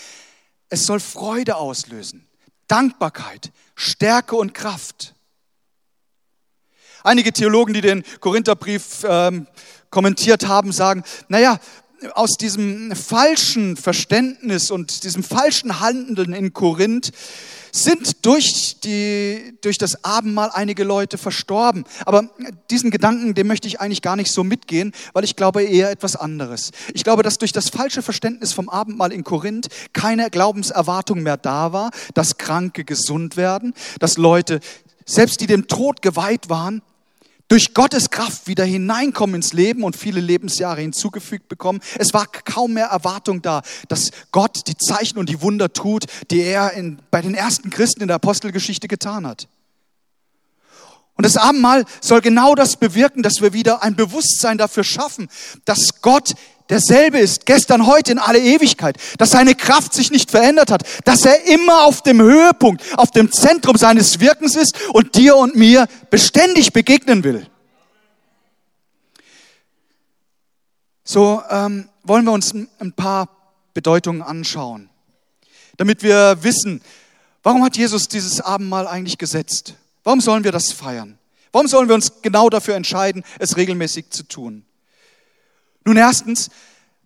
Es 0.69 0.85
soll 0.85 0.99
Freude 0.99 1.55
auslösen, 1.55 2.27
Dankbarkeit, 2.67 3.51
Stärke 3.75 4.35
und 4.35 4.53
Kraft. 4.53 5.15
Einige 7.03 7.33
Theologen, 7.33 7.73
die 7.73 7.81
den 7.81 8.03
Korintherbrief 8.19 9.03
ähm, 9.07 9.47
kommentiert 9.89 10.47
haben, 10.47 10.71
sagen, 10.71 11.03
naja, 11.27 11.59
aus 12.13 12.37
diesem 12.37 12.95
falschen 12.95 13.77
Verständnis 13.77 14.71
und 14.71 15.03
diesem 15.03 15.23
falschen 15.23 15.79
Handeln 15.79 16.33
in 16.33 16.53
Korinth 16.53 17.11
sind 17.71 18.23
durch, 18.23 18.77
die, 18.83 19.57
durch 19.61 19.79
das 19.79 20.03
Abendmahl 20.03 20.51
einige 20.53 20.83
Leute 20.83 21.17
verstorben. 21.17 21.85
Aber 22.05 22.29
diesen 22.69 22.91
Gedanken, 22.91 23.33
dem 23.33 23.47
möchte 23.47 23.67
ich 23.67 23.81
eigentlich 23.81 24.03
gar 24.03 24.15
nicht 24.15 24.31
so 24.31 24.43
mitgehen, 24.43 24.93
weil 25.13 25.23
ich 25.23 25.35
glaube 25.35 25.63
eher 25.63 25.89
etwas 25.89 26.15
anderes. 26.15 26.71
Ich 26.93 27.03
glaube, 27.03 27.23
dass 27.23 27.39
durch 27.39 27.51
das 27.51 27.69
falsche 27.69 28.03
Verständnis 28.03 28.53
vom 28.53 28.69
Abendmahl 28.69 29.11
in 29.11 29.23
Korinth 29.23 29.69
keine 29.91 30.29
Glaubenserwartung 30.29 31.23
mehr 31.23 31.37
da 31.37 31.73
war, 31.73 31.89
dass 32.13 32.37
Kranke 32.37 32.83
gesund 32.83 33.37
werden, 33.37 33.73
dass 33.99 34.17
Leute, 34.17 34.59
selbst 35.05 35.41
die 35.41 35.47
dem 35.47 35.67
Tod 35.67 36.03
geweiht 36.03 36.49
waren, 36.49 36.83
durch 37.53 37.75
Gottes 37.75 38.09
Kraft 38.09 38.47
wieder 38.47 38.65
hineinkommen 38.65 39.35
ins 39.35 39.53
Leben 39.53 39.83
und 39.83 39.95
viele 39.95 40.19
Lebensjahre 40.19 40.81
hinzugefügt 40.81 41.49
bekommen. 41.49 41.81
Es 41.99 42.11
war 42.11 42.25
kaum 42.25 42.73
mehr 42.73 42.87
Erwartung 42.87 43.43
da, 43.43 43.61
dass 43.89 44.09
Gott 44.31 44.65
die 44.65 44.75
Zeichen 44.75 45.19
und 45.19 45.29
die 45.29 45.39
Wunder 45.39 45.71
tut, 45.71 46.05
die 46.31 46.41
er 46.41 46.71
in, 46.71 46.97
bei 47.11 47.21
den 47.21 47.35
ersten 47.35 47.69
Christen 47.69 48.01
in 48.01 48.07
der 48.07 48.15
Apostelgeschichte 48.15 48.87
getan 48.87 49.27
hat. 49.27 49.47
Und 51.15 51.27
das 51.27 51.37
Abendmahl 51.37 51.85
soll 52.01 52.21
genau 52.21 52.55
das 52.55 52.75
bewirken, 52.75 53.21
dass 53.21 53.39
wir 53.39 53.53
wieder 53.53 53.83
ein 53.83 53.95
Bewusstsein 53.95 54.57
dafür 54.57 54.83
schaffen, 54.83 55.29
dass 55.63 56.01
Gott 56.01 56.33
derselbe 56.73 57.19
ist, 57.19 57.45
gestern, 57.45 57.85
heute, 57.85 58.11
in 58.11 58.19
alle 58.19 58.39
Ewigkeit, 58.39 58.97
dass 59.17 59.31
seine 59.31 59.53
Kraft 59.55 59.93
sich 59.93 60.11
nicht 60.11 60.31
verändert 60.31 60.71
hat, 60.71 60.83
dass 61.05 61.23
er 61.23 61.45
immer 61.45 61.85
auf 61.85 62.01
dem 62.01 62.19
Höhepunkt, 62.19 62.83
auf 62.97 63.11
dem 63.11 63.31
Zentrum 63.31 63.77
seines 63.77 64.19
Wirkens 64.19 64.55
ist 64.55 64.75
und 64.89 65.15
dir 65.15 65.37
und 65.37 65.55
mir 65.55 65.87
beständig 66.09 66.73
begegnen 66.73 67.23
will. 67.23 67.45
So 71.03 71.43
ähm, 71.49 71.89
wollen 72.03 72.25
wir 72.25 72.31
uns 72.31 72.53
ein 72.53 72.93
paar 72.93 73.29
Bedeutungen 73.73 74.21
anschauen, 74.21 74.89
damit 75.77 76.01
wir 76.01 76.43
wissen, 76.43 76.81
warum 77.43 77.63
hat 77.63 77.77
Jesus 77.77 78.07
dieses 78.07 78.41
Abendmahl 78.41 78.87
eigentlich 78.87 79.17
gesetzt? 79.17 79.75
Warum 80.03 80.21
sollen 80.21 80.43
wir 80.43 80.51
das 80.51 80.71
feiern? 80.71 81.19
Warum 81.51 81.67
sollen 81.67 81.87
wir 81.87 81.95
uns 81.95 82.21
genau 82.23 82.49
dafür 82.49 82.75
entscheiden, 82.75 83.23
es 83.37 83.57
regelmäßig 83.57 84.09
zu 84.09 84.23
tun? 84.23 84.65
Nun 85.85 85.97
erstens, 85.97 86.49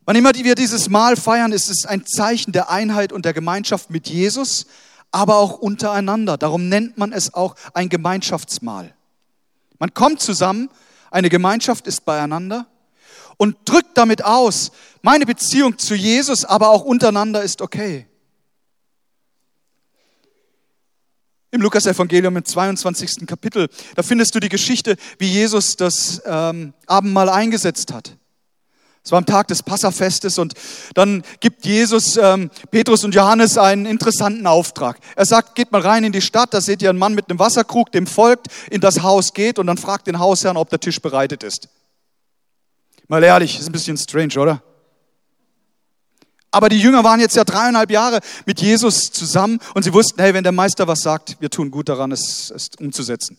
wann 0.06 0.16
immer 0.16 0.34
wir 0.34 0.56
dieses 0.56 0.90
Mahl 0.90 1.16
feiern, 1.16 1.52
ist 1.52 1.70
es 1.70 1.86
ein 1.86 2.06
Zeichen 2.06 2.52
der 2.52 2.70
Einheit 2.70 3.12
und 3.12 3.26
der 3.26 3.34
Gemeinschaft 3.34 3.90
mit 3.90 4.08
Jesus, 4.08 4.68
aber 5.12 5.38
auch 5.38 5.60
untereinander. 5.60 6.38
Darum 6.38 6.70
nennt 6.70 6.98
man 6.98 7.12
es 7.12 7.34
auch 7.34 7.56
ein 7.74 7.90
Gemeinschaftsmahl. 7.90 8.94
Man 9.80 9.94
kommt 9.94 10.22
zusammen, 10.22 10.70
eine 11.12 11.30
Gemeinschaft 11.30 11.88
ist 11.88 12.06
beieinander 12.06 12.68
und 13.38 13.58
drückt 13.66 13.98
damit 13.98 14.24
aus, 14.24 14.72
meine 15.02 15.26
Beziehung 15.26 15.78
zu 15.78 15.96
Jesus, 15.96 16.44
aber 16.46 16.70
auch 16.70 16.84
untereinander 16.84 17.44
ist 17.44 17.62
okay. 17.62 18.08
Im 21.52 21.62
Lukas-Evangelium 21.62 22.36
im 22.36 22.44
22. 22.44 23.26
Kapitel, 23.26 23.70
da 23.96 24.04
findest 24.04 24.36
du 24.36 24.40
die 24.40 24.50
Geschichte, 24.50 24.98
wie 25.18 25.30
Jesus 25.30 25.78
das 25.78 26.22
ähm, 26.26 26.74
Abendmahl 26.88 27.30
eingesetzt 27.30 27.94
hat. 27.94 28.18
Es 29.08 29.12
war 29.14 29.20
am 29.20 29.26
Tag 29.26 29.48
des 29.48 29.64
Passafestes 29.64 30.38
und 30.38 30.54
dann 30.94 31.24
gibt 31.40 31.66
Jesus 31.66 32.18
ähm, 32.18 32.52
Petrus 32.72 33.06
und 33.06 33.16
Johannes 33.16 33.58
einen 33.58 33.86
interessanten 33.86 34.46
Auftrag. 34.46 35.00
Er 35.16 35.26
sagt, 35.26 35.56
geht 35.56 35.72
mal 35.72 35.80
rein 35.80 36.04
in 36.04 36.12
die 36.12 36.20
Stadt, 36.20 36.54
da 36.54 36.60
seht 36.60 36.82
ihr 36.82 36.90
einen 36.90 37.00
Mann 37.00 37.14
mit 37.14 37.30
einem 37.30 37.40
Wasserkrug, 37.40 37.90
dem 37.94 38.06
folgt, 38.06 38.48
in 38.70 38.82
das 38.82 39.04
Haus 39.04 39.32
geht 39.32 39.60
und 39.60 39.68
dann 39.68 39.78
fragt 39.78 40.08
den 40.08 40.20
Hausherrn, 40.20 40.58
ob 40.58 40.70
der 40.70 40.82
Tisch 40.82 41.02
bereitet 41.02 41.42
ist. 41.44 41.70
Mal 43.08 43.24
ehrlich, 43.24 43.58
ist 43.58 43.68
ein 43.68 43.72
bisschen 43.72 43.96
strange, 43.96 44.38
oder? 44.42 44.62
Aber 46.52 46.68
die 46.68 46.78
Jünger 46.78 47.06
waren 47.06 47.22
jetzt 47.22 47.38
ja 47.38 47.46
dreieinhalb 47.46 47.90
Jahre 47.90 48.20
mit 48.46 48.60
Jesus 48.60 49.04
zusammen 49.14 49.60
und 49.74 49.84
sie 49.84 49.94
wussten, 49.94 50.22
hey, 50.22 50.34
wenn 50.34 50.44
der 50.44 50.52
Meister 50.52 50.86
was 50.86 51.00
sagt, 51.00 51.38
wir 51.40 51.50
tun 51.50 51.72
gut 51.72 51.88
daran, 51.88 52.12
es, 52.12 52.52
es 52.54 52.72
umzusetzen 52.78 53.38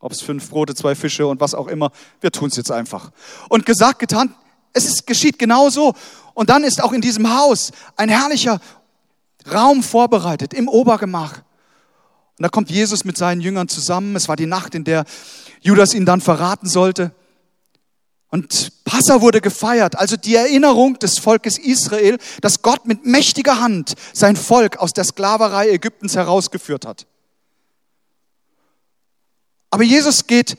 ob 0.00 0.12
es 0.12 0.22
fünf 0.22 0.48
Brote, 0.50 0.74
zwei 0.74 0.94
Fische 0.94 1.26
und 1.26 1.40
was 1.40 1.54
auch 1.54 1.68
immer, 1.68 1.92
wir 2.20 2.32
tun 2.32 2.48
es 2.48 2.56
jetzt 2.56 2.72
einfach. 2.72 3.12
Und 3.48 3.66
gesagt, 3.66 3.98
getan, 4.00 4.34
es 4.72 4.86
ist, 4.86 5.06
geschieht 5.06 5.38
genauso. 5.38 5.94
Und 6.34 6.50
dann 6.50 6.64
ist 6.64 6.82
auch 6.82 6.92
in 6.92 7.00
diesem 7.00 7.36
Haus 7.36 7.70
ein 7.96 8.08
herrlicher 8.08 8.60
Raum 9.52 9.82
vorbereitet 9.82 10.54
im 10.54 10.68
Obergemach. 10.68 11.42
Und 12.38 12.42
da 12.42 12.48
kommt 12.48 12.70
Jesus 12.70 13.04
mit 13.04 13.18
seinen 13.18 13.42
Jüngern 13.42 13.68
zusammen. 13.68 14.16
Es 14.16 14.28
war 14.28 14.36
die 14.36 14.46
Nacht, 14.46 14.74
in 14.74 14.84
der 14.84 15.04
Judas 15.60 15.92
ihn 15.92 16.06
dann 16.06 16.22
verraten 16.22 16.68
sollte. 16.68 17.12
Und 18.30 18.84
Passa 18.84 19.20
wurde 19.20 19.40
gefeiert, 19.40 19.98
also 19.98 20.16
die 20.16 20.36
Erinnerung 20.36 20.98
des 21.00 21.18
Volkes 21.18 21.58
Israel, 21.58 22.16
dass 22.40 22.62
Gott 22.62 22.86
mit 22.86 23.04
mächtiger 23.04 23.60
Hand 23.60 23.94
sein 24.12 24.36
Volk 24.36 24.76
aus 24.76 24.92
der 24.92 25.04
Sklaverei 25.04 25.68
Ägyptens 25.70 26.14
herausgeführt 26.14 26.86
hat. 26.86 27.06
Aber 29.70 29.84
Jesus 29.84 30.26
geht 30.26 30.56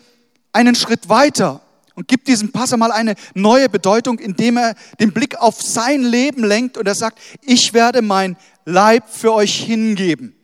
einen 0.53 0.75
Schritt 0.75 1.10
weiter 1.10 1.62
und 1.96 2.08
gibt 2.08 2.27
diesem 2.27 2.51
Passamal 2.51 2.91
eine 2.91 3.15
neue 3.34 3.70
Bedeutung, 3.70 4.20
indem 4.20 4.58
er 4.58 4.75
den 5.00 5.12
Blick 5.12 5.36
auf 5.36 5.62
sein 5.62 6.03
Leben 6.03 6.44
lenkt 6.44 6.77
und 6.77 6.88
er 6.88 6.96
sagt, 6.96 7.20
ich 7.41 7.74
werde 7.74 8.01
mein 8.01 8.38
Leib 8.65 9.10
für 9.10 9.34
euch 9.34 9.56
hingeben. 9.62 10.36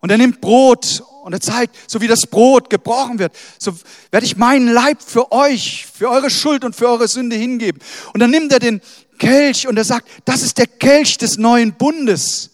Und 0.00 0.10
er 0.10 0.18
nimmt 0.18 0.40
Brot 0.40 1.02
und 1.24 1.32
er 1.32 1.40
zeigt, 1.40 1.76
so 1.90 2.00
wie 2.00 2.06
das 2.06 2.22
Brot 2.22 2.70
gebrochen 2.70 3.18
wird, 3.18 3.32
so 3.58 3.74
werde 4.10 4.26
ich 4.26 4.36
meinen 4.36 4.68
Leib 4.68 5.02
für 5.02 5.32
euch, 5.32 5.86
für 5.86 6.08
eure 6.08 6.30
Schuld 6.30 6.64
und 6.64 6.76
für 6.76 6.88
eure 6.88 7.08
Sünde 7.08 7.36
hingeben. 7.36 7.80
Und 8.12 8.20
dann 8.20 8.30
nimmt 8.30 8.52
er 8.52 8.60
den 8.60 8.80
Kelch 9.18 9.66
und 9.66 9.76
er 9.76 9.84
sagt, 9.84 10.08
das 10.24 10.42
ist 10.42 10.58
der 10.58 10.66
Kelch 10.66 11.18
des 11.18 11.36
neuen 11.36 11.74
Bundes. 11.74 12.50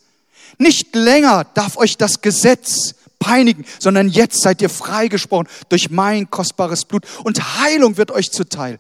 Nicht 0.58 0.94
länger 0.94 1.44
darf 1.54 1.76
euch 1.76 1.96
das 1.96 2.20
Gesetz 2.20 2.94
peinigen, 3.24 3.64
sondern 3.78 4.08
jetzt 4.08 4.42
seid 4.42 4.60
ihr 4.60 4.68
freigesprochen 4.68 5.48
durch 5.70 5.90
mein 5.90 6.28
kostbares 6.28 6.84
Blut 6.84 7.06
und 7.24 7.58
Heilung 7.58 7.96
wird 7.96 8.10
euch 8.10 8.30
zuteil. 8.30 8.78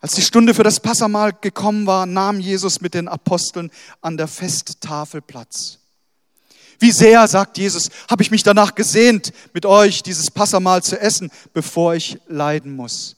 Als 0.00 0.12
die 0.12 0.22
Stunde 0.22 0.54
für 0.54 0.62
das 0.62 0.78
Passamal 0.80 1.32
gekommen 1.32 1.86
war, 1.86 2.06
nahm 2.06 2.38
Jesus 2.38 2.80
mit 2.80 2.94
den 2.94 3.08
Aposteln 3.08 3.70
an 4.00 4.16
der 4.16 4.28
Festtafel 4.28 5.20
Platz. 5.20 5.78
Wie 6.78 6.92
sehr, 6.92 7.26
sagt 7.28 7.58
Jesus, 7.58 7.90
habe 8.08 8.22
ich 8.22 8.30
mich 8.30 8.42
danach 8.42 8.74
gesehnt, 8.74 9.32
mit 9.52 9.66
euch 9.66 10.02
dieses 10.02 10.30
Passamal 10.30 10.82
zu 10.82 10.98
essen, 10.98 11.30
bevor 11.52 11.94
ich 11.94 12.18
leiden 12.28 12.74
muss. 12.74 13.16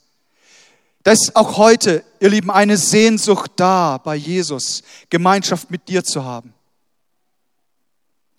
Da 1.04 1.12
ist 1.12 1.36
auch 1.36 1.58
heute, 1.58 2.02
ihr 2.20 2.30
Lieben, 2.30 2.50
eine 2.50 2.76
Sehnsucht 2.76 3.52
da 3.56 3.98
bei 3.98 4.16
Jesus, 4.16 4.82
Gemeinschaft 5.10 5.70
mit 5.70 5.88
dir 5.88 6.02
zu 6.02 6.24
haben. 6.24 6.54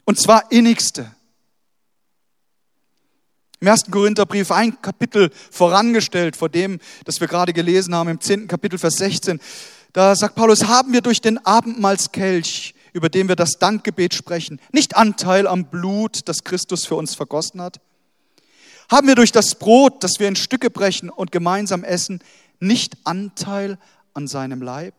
Und 0.05 0.19
zwar 0.19 0.51
innigste. 0.51 1.11
Im 3.59 3.67
ersten 3.67 3.91
Korintherbrief 3.91 4.51
ein 4.51 4.81
Kapitel 4.81 5.31
vorangestellt 5.49 6.35
vor 6.35 6.49
dem, 6.49 6.79
das 7.05 7.21
wir 7.21 7.29
gerade 7.29 7.53
gelesen 7.53 7.95
haben, 7.95 8.09
im 8.09 8.19
zehnten 8.19 8.49
Kapitel, 8.49 8.77
Vers 8.77 8.95
16. 8.95 9.39
Da 9.93 10.15
sagt 10.15 10.35
Paulus, 10.35 10.65
haben 10.65 10.91
wir 10.91 10.99
durch 10.99 11.21
den 11.21 11.37
Abendmahlskelch, 11.45 12.75
über 12.91 13.07
den 13.07 13.29
wir 13.29 13.37
das 13.37 13.59
Dankgebet 13.59 14.13
sprechen, 14.13 14.59
nicht 14.73 14.97
Anteil 14.97 15.47
am 15.47 15.65
Blut, 15.65 16.27
das 16.27 16.43
Christus 16.43 16.85
für 16.85 16.95
uns 16.95 17.15
vergossen 17.15 17.61
hat? 17.61 17.79
Haben 18.91 19.07
wir 19.07 19.15
durch 19.15 19.31
das 19.31 19.55
Brot, 19.55 20.03
das 20.03 20.19
wir 20.19 20.27
in 20.27 20.35
Stücke 20.35 20.69
brechen 20.69 21.09
und 21.09 21.31
gemeinsam 21.31 21.85
essen, 21.85 22.19
nicht 22.59 22.97
Anteil 23.05 23.77
an 24.13 24.27
seinem 24.27 24.61
Leib? 24.61 24.95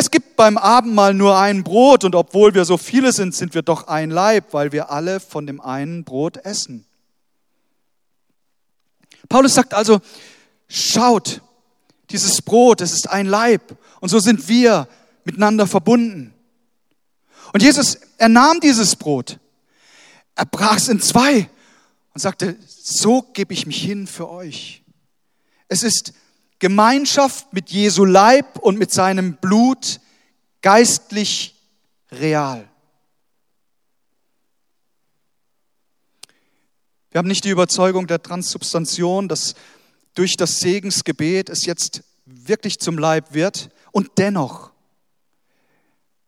Es 0.00 0.10
gibt 0.10 0.34
beim 0.34 0.56
Abendmahl 0.56 1.12
nur 1.12 1.38
ein 1.38 1.62
Brot 1.62 2.04
und 2.04 2.14
obwohl 2.14 2.54
wir 2.54 2.64
so 2.64 2.78
viele 2.78 3.12
sind, 3.12 3.34
sind 3.34 3.52
wir 3.52 3.60
doch 3.60 3.86
ein 3.86 4.08
Leib, 4.08 4.54
weil 4.54 4.72
wir 4.72 4.90
alle 4.90 5.20
von 5.20 5.46
dem 5.46 5.60
einen 5.60 6.04
Brot 6.04 6.38
essen. 6.38 6.86
Paulus 9.28 9.52
sagt 9.52 9.74
also, 9.74 10.00
schaut, 10.68 11.42
dieses 12.08 12.40
Brot, 12.40 12.80
es 12.80 12.94
ist 12.94 13.10
ein 13.10 13.26
Leib 13.26 13.76
und 14.00 14.08
so 14.08 14.20
sind 14.20 14.48
wir 14.48 14.88
miteinander 15.24 15.66
verbunden. 15.66 16.32
Und 17.52 17.62
Jesus, 17.62 17.98
er 18.16 18.30
nahm 18.30 18.58
dieses 18.58 18.96
Brot, 18.96 19.38
er 20.34 20.46
brach 20.46 20.78
es 20.78 20.88
in 20.88 21.02
zwei 21.02 21.50
und 22.14 22.22
sagte, 22.22 22.56
so 22.66 23.20
gebe 23.20 23.52
ich 23.52 23.66
mich 23.66 23.82
hin 23.82 24.06
für 24.06 24.30
euch. 24.30 24.82
Es 25.68 25.82
ist 25.82 26.14
Gemeinschaft 26.60 27.52
mit 27.52 27.70
Jesu 27.70 28.04
Leib 28.04 28.58
und 28.58 28.78
mit 28.78 28.92
seinem 28.92 29.36
Blut 29.36 29.98
geistlich 30.62 31.56
real. 32.12 32.68
Wir 37.10 37.18
haben 37.18 37.28
nicht 37.28 37.44
die 37.44 37.50
Überzeugung 37.50 38.06
der 38.06 38.22
Transsubstantion, 38.22 39.26
dass 39.26 39.56
durch 40.14 40.36
das 40.36 40.58
Segensgebet 40.58 41.48
es 41.48 41.66
jetzt 41.66 42.04
wirklich 42.24 42.78
zum 42.78 42.98
Leib 42.98 43.34
wird. 43.34 43.70
Und 43.90 44.10
dennoch 44.18 44.70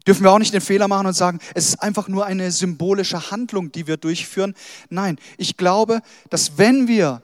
dürfen 0.07 0.25
wir 0.25 0.33
auch 0.33 0.39
nicht 0.39 0.55
den 0.55 0.61
Fehler 0.61 0.89
machen 0.89 1.07
und 1.07 1.15
sagen, 1.15 1.39
es 1.55 1.69
ist 1.69 1.83
einfach 1.83 2.09
nur 2.09 2.27
eine 2.27 2.51
symbolische 2.51 3.31
Handlung, 3.31 3.71
die 3.71 3.87
wir 3.87 3.97
durchführen. 3.97 4.55
Nein, 4.89 5.19
ich 5.37 5.57
glaube, 5.57 6.01
dass 6.31 6.59
wenn 6.59 6.89
wir 6.89 7.23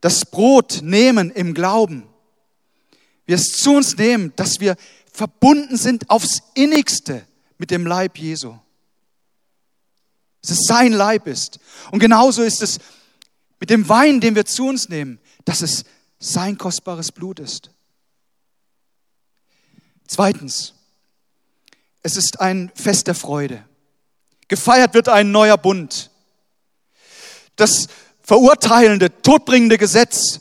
das 0.00 0.24
Brot 0.24 0.80
nehmen 0.82 1.30
im 1.30 1.52
Glauben, 1.52 2.09
wir 3.30 3.36
es 3.36 3.52
zu 3.52 3.76
uns 3.76 3.96
nehmen, 3.96 4.32
dass 4.34 4.58
wir 4.58 4.74
verbunden 5.12 5.76
sind 5.76 6.10
aufs 6.10 6.42
innigste 6.54 7.24
mit 7.58 7.70
dem 7.70 7.86
Leib 7.86 8.18
Jesu. 8.18 8.58
Dass 10.42 10.50
es 10.50 10.64
sein 10.66 10.92
Leib 10.92 11.28
ist. 11.28 11.60
Und 11.92 12.00
genauso 12.00 12.42
ist 12.42 12.60
es 12.60 12.80
mit 13.60 13.70
dem 13.70 13.88
Wein, 13.88 14.20
den 14.20 14.34
wir 14.34 14.46
zu 14.46 14.66
uns 14.66 14.88
nehmen, 14.88 15.20
dass 15.44 15.60
es 15.60 15.84
sein 16.18 16.58
kostbares 16.58 17.12
Blut 17.12 17.38
ist. 17.38 17.70
Zweitens, 20.08 20.74
es 22.02 22.16
ist 22.16 22.40
ein 22.40 22.72
Fest 22.74 23.06
der 23.06 23.14
Freude. 23.14 23.64
Gefeiert 24.48 24.92
wird 24.92 25.08
ein 25.08 25.30
neuer 25.30 25.56
Bund. 25.56 26.10
Das 27.54 27.86
verurteilende, 28.22 29.22
todbringende 29.22 29.78
Gesetz 29.78 30.40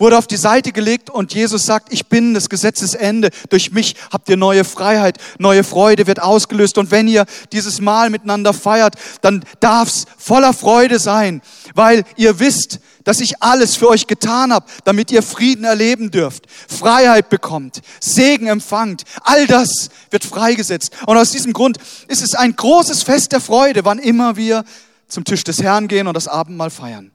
wurde 0.00 0.18
auf 0.18 0.26
die 0.26 0.36
Seite 0.36 0.72
gelegt 0.72 1.10
und 1.10 1.34
Jesus 1.34 1.66
sagt, 1.66 1.92
ich 1.92 2.06
bin 2.06 2.34
das 2.34 2.48
Gesetzesende. 2.48 3.30
Durch 3.50 3.70
mich 3.70 3.94
habt 4.10 4.28
ihr 4.28 4.36
neue 4.36 4.64
Freiheit, 4.64 5.18
neue 5.38 5.62
Freude 5.62 6.06
wird 6.06 6.20
ausgelöst. 6.20 6.78
Und 6.78 6.90
wenn 6.90 7.06
ihr 7.06 7.26
dieses 7.52 7.80
Mahl 7.80 8.10
miteinander 8.10 8.52
feiert, 8.52 8.94
dann 9.20 9.44
darf's 9.60 10.06
voller 10.18 10.52
Freude 10.52 10.98
sein, 10.98 11.42
weil 11.74 12.04
ihr 12.16 12.40
wisst, 12.40 12.80
dass 13.04 13.20
ich 13.20 13.42
alles 13.42 13.76
für 13.76 13.88
euch 13.88 14.06
getan 14.06 14.52
habe, 14.52 14.66
damit 14.84 15.10
ihr 15.10 15.22
Frieden 15.22 15.64
erleben 15.64 16.10
dürft, 16.10 16.44
Freiheit 16.68 17.28
bekommt, 17.28 17.80
Segen 18.00 18.46
empfangt. 18.46 19.04
All 19.22 19.46
das 19.46 19.90
wird 20.10 20.24
freigesetzt. 20.24 20.92
Und 21.06 21.16
aus 21.16 21.30
diesem 21.30 21.52
Grund 21.52 21.78
ist 22.08 22.22
es 22.22 22.34
ein 22.34 22.56
großes 22.56 23.02
Fest 23.02 23.32
der 23.32 23.40
Freude, 23.40 23.84
wann 23.84 23.98
immer 23.98 24.36
wir 24.36 24.64
zum 25.08 25.24
Tisch 25.24 25.44
des 25.44 25.62
Herrn 25.62 25.88
gehen 25.88 26.06
und 26.06 26.14
das 26.14 26.28
Abendmahl 26.28 26.70
feiern. 26.70 27.10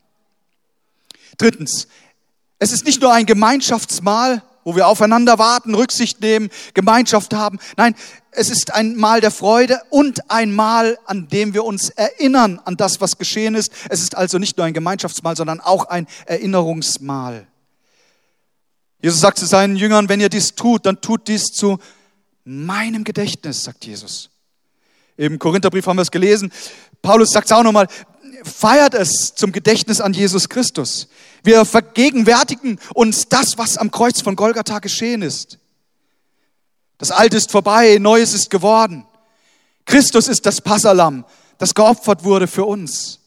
Drittens, 1.37 1.87
es 2.59 2.71
ist 2.71 2.85
nicht 2.85 3.01
nur 3.01 3.13
ein 3.13 3.25
Gemeinschaftsmahl, 3.25 4.41
wo 4.63 4.75
wir 4.75 4.87
aufeinander 4.87 5.37
warten, 5.37 5.75
Rücksicht 5.75 6.21
nehmen, 6.21 6.49
Gemeinschaft 6.73 7.33
haben. 7.33 7.59
Nein, 7.77 7.95
es 8.31 8.49
ist 8.49 8.73
ein 8.73 8.95
Mahl 8.95 9.21
der 9.21 9.31
Freude 9.31 9.81
und 9.89 10.29
ein 10.29 10.53
Mahl, 10.53 10.97
an 11.05 11.27
dem 11.29 11.53
wir 11.53 11.63
uns 11.63 11.89
erinnern 11.89 12.59
an 12.65 12.75
das, 12.75 12.99
was 12.99 13.17
geschehen 13.17 13.55
ist. 13.55 13.71
Es 13.89 14.01
ist 14.01 14.15
also 14.15 14.39
nicht 14.39 14.57
nur 14.57 14.65
ein 14.65 14.73
Gemeinschaftsmahl, 14.73 15.35
sondern 15.35 15.61
auch 15.61 15.85
ein 15.85 16.07
Erinnerungsmahl. 16.25 17.47
Jesus 19.01 19.19
sagt 19.19 19.37
zu 19.37 19.45
seinen 19.45 19.75
Jüngern, 19.75 20.09
wenn 20.09 20.19
ihr 20.19 20.29
dies 20.29 20.55
tut, 20.55 20.85
dann 20.85 20.99
tut 20.99 21.27
dies 21.27 21.45
zu 21.45 21.77
meinem 22.43 23.03
Gedächtnis, 23.03 23.63
sagt 23.63 23.85
Jesus. 23.85 24.31
Im 25.17 25.37
Korintherbrief 25.39 25.85
haben 25.85 25.97
wir 25.97 26.01
es 26.01 26.11
gelesen. 26.11 26.51
Paulus 27.01 27.29
sagt 27.29 27.45
es 27.45 27.51
auch 27.51 27.63
nochmal, 27.63 27.87
feiert 28.45 28.93
es 28.93 29.33
zum 29.35 29.51
Gedächtnis 29.51 30.01
an 30.01 30.13
Jesus 30.13 30.49
Christus. 30.49 31.07
Wir 31.43 31.65
vergegenwärtigen 31.65 32.79
uns 32.93 33.27
das, 33.27 33.57
was 33.57 33.77
am 33.77 33.91
Kreuz 33.91 34.21
von 34.21 34.35
Golgatha 34.35 34.79
geschehen 34.79 35.21
ist. 35.21 35.59
Das 36.97 37.11
Alte 37.11 37.37
ist 37.37 37.51
vorbei, 37.51 37.97
Neues 37.99 38.33
ist 38.33 38.49
geworden. 38.49 39.05
Christus 39.85 40.27
ist 40.27 40.45
das 40.45 40.61
Passalam, 40.61 41.25
das 41.57 41.73
geopfert 41.73 42.23
wurde 42.23 42.47
für 42.47 42.65
uns. 42.65 43.19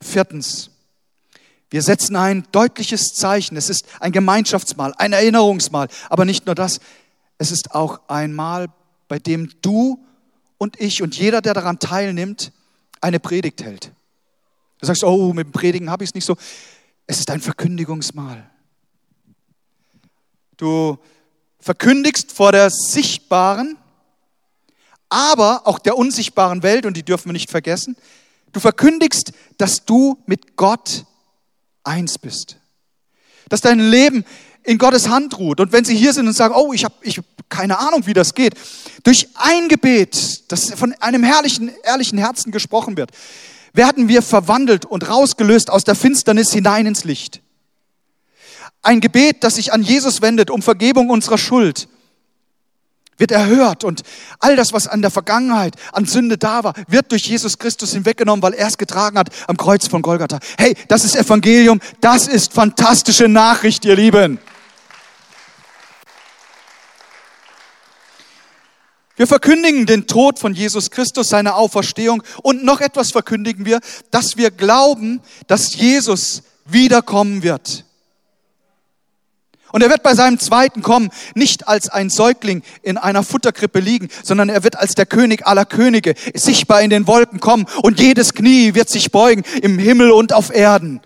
Viertens, 0.00 0.70
wir 1.70 1.80
setzen 1.80 2.16
ein 2.16 2.46
deutliches 2.52 3.14
Zeichen. 3.14 3.56
Es 3.56 3.70
ist 3.70 3.86
ein 3.98 4.12
Gemeinschaftsmahl, 4.12 4.92
ein 4.98 5.14
Erinnerungsmahl. 5.14 5.88
Aber 6.10 6.26
nicht 6.26 6.44
nur 6.44 6.54
das, 6.54 6.80
es 7.38 7.50
ist 7.50 7.74
auch 7.74 8.00
ein 8.08 8.34
Mahl, 8.34 8.68
bei 9.08 9.18
dem 9.18 9.50
du 9.62 9.98
und 10.58 10.78
ich 10.78 11.02
und 11.02 11.16
jeder, 11.16 11.40
der 11.40 11.54
daran 11.54 11.78
teilnimmt, 11.78 12.52
eine 13.02 13.20
Predigt 13.20 13.62
hält. 13.62 13.92
Du 14.78 14.86
sagst, 14.86 15.04
oh, 15.04 15.32
mit 15.32 15.46
dem 15.46 15.52
Predigen 15.52 15.90
habe 15.90 16.04
ich 16.04 16.10
es 16.10 16.14
nicht 16.14 16.24
so. 16.24 16.36
Es 17.06 17.18
ist 17.18 17.30
ein 17.30 17.40
Verkündigungsmahl. 17.40 18.48
Du 20.56 20.98
verkündigst 21.60 22.32
vor 22.32 22.52
der 22.52 22.70
sichtbaren, 22.70 23.76
aber 25.08 25.66
auch 25.66 25.78
der 25.78 25.96
unsichtbaren 25.96 26.62
Welt, 26.62 26.86
und 26.86 26.96
die 26.96 27.02
dürfen 27.02 27.26
wir 27.26 27.32
nicht 27.32 27.50
vergessen, 27.50 27.96
du 28.52 28.60
verkündigst, 28.60 29.32
dass 29.58 29.84
du 29.84 30.18
mit 30.26 30.56
Gott 30.56 31.04
eins 31.84 32.18
bist. 32.18 32.58
Dass 33.48 33.60
dein 33.60 33.78
Leben 33.78 34.24
in 34.64 34.78
Gottes 34.78 35.08
Hand 35.08 35.38
ruht. 35.38 35.60
Und 35.60 35.72
wenn 35.72 35.84
sie 35.84 35.96
hier 35.96 36.12
sind 36.12 36.26
und 36.26 36.34
sagen, 36.34 36.54
oh, 36.56 36.72
ich 36.72 36.84
habe 36.84 36.94
ich 37.02 37.18
hab 37.18 37.24
keine 37.48 37.78
Ahnung, 37.78 38.06
wie 38.06 38.14
das 38.14 38.34
geht, 38.34 38.54
durch 39.02 39.28
ein 39.34 39.68
Gebet, 39.68 40.50
das 40.50 40.72
von 40.74 40.94
einem 41.00 41.22
herrlichen, 41.22 41.70
ehrlichen 41.84 42.18
Herzen 42.18 42.50
gesprochen 42.50 42.96
wird, 42.96 43.10
werden 43.72 44.08
wir 44.08 44.22
verwandelt 44.22 44.84
und 44.84 45.08
rausgelöst 45.08 45.70
aus 45.70 45.84
der 45.84 45.94
Finsternis 45.94 46.52
hinein 46.52 46.86
ins 46.86 47.04
Licht. 47.04 47.40
Ein 48.82 49.00
Gebet, 49.00 49.44
das 49.44 49.56
sich 49.56 49.72
an 49.72 49.82
Jesus 49.82 50.22
wendet 50.22 50.50
um 50.50 50.62
Vergebung 50.62 51.10
unserer 51.10 51.38
Schuld, 51.38 51.88
wird 53.18 53.30
erhört 53.30 53.84
und 53.84 54.02
all 54.40 54.56
das, 54.56 54.72
was 54.72 54.88
an 54.88 55.00
der 55.02 55.10
Vergangenheit, 55.10 55.76
an 55.92 56.06
Sünde 56.06 56.38
da 56.38 56.64
war, 56.64 56.74
wird 56.88 57.12
durch 57.12 57.26
Jesus 57.26 57.58
Christus 57.58 57.92
hinweggenommen, 57.92 58.42
weil 58.42 58.54
er 58.54 58.66
es 58.66 58.78
getragen 58.78 59.18
hat 59.18 59.28
am 59.46 59.56
Kreuz 59.56 59.86
von 59.86 60.02
Golgatha. 60.02 60.40
Hey, 60.58 60.74
das 60.88 61.04
ist 61.04 61.14
Evangelium, 61.14 61.80
das 62.00 62.26
ist 62.26 62.52
fantastische 62.52 63.28
Nachricht, 63.28 63.84
ihr 63.84 63.94
Lieben. 63.94 64.38
Wir 69.16 69.26
verkündigen 69.26 69.86
den 69.86 70.06
Tod 70.06 70.38
von 70.38 70.54
Jesus 70.54 70.90
Christus, 70.90 71.28
seine 71.28 71.54
Auferstehung 71.54 72.22
und 72.42 72.64
noch 72.64 72.80
etwas 72.80 73.10
verkündigen 73.10 73.66
wir, 73.66 73.80
dass 74.10 74.36
wir 74.36 74.50
glauben, 74.50 75.20
dass 75.46 75.74
Jesus 75.74 76.42
wiederkommen 76.64 77.42
wird. 77.42 77.84
Und 79.70 79.82
er 79.82 79.88
wird 79.88 80.02
bei 80.02 80.14
seinem 80.14 80.38
zweiten 80.38 80.82
Kommen 80.82 81.10
nicht 81.34 81.66
als 81.66 81.88
ein 81.88 82.10
Säugling 82.10 82.62
in 82.82 82.98
einer 82.98 83.22
Futterkrippe 83.22 83.80
liegen, 83.80 84.08
sondern 84.22 84.50
er 84.50 84.64
wird 84.64 84.76
als 84.76 84.94
der 84.94 85.06
König 85.06 85.46
aller 85.46 85.64
Könige 85.64 86.14
sichtbar 86.34 86.82
in 86.82 86.90
den 86.90 87.06
Wolken 87.06 87.40
kommen 87.40 87.66
und 87.82 87.98
jedes 87.98 88.34
Knie 88.34 88.74
wird 88.74 88.90
sich 88.90 89.10
beugen 89.12 89.44
im 89.62 89.78
Himmel 89.78 90.10
und 90.10 90.34
auf 90.34 90.54
Erden 90.54 91.00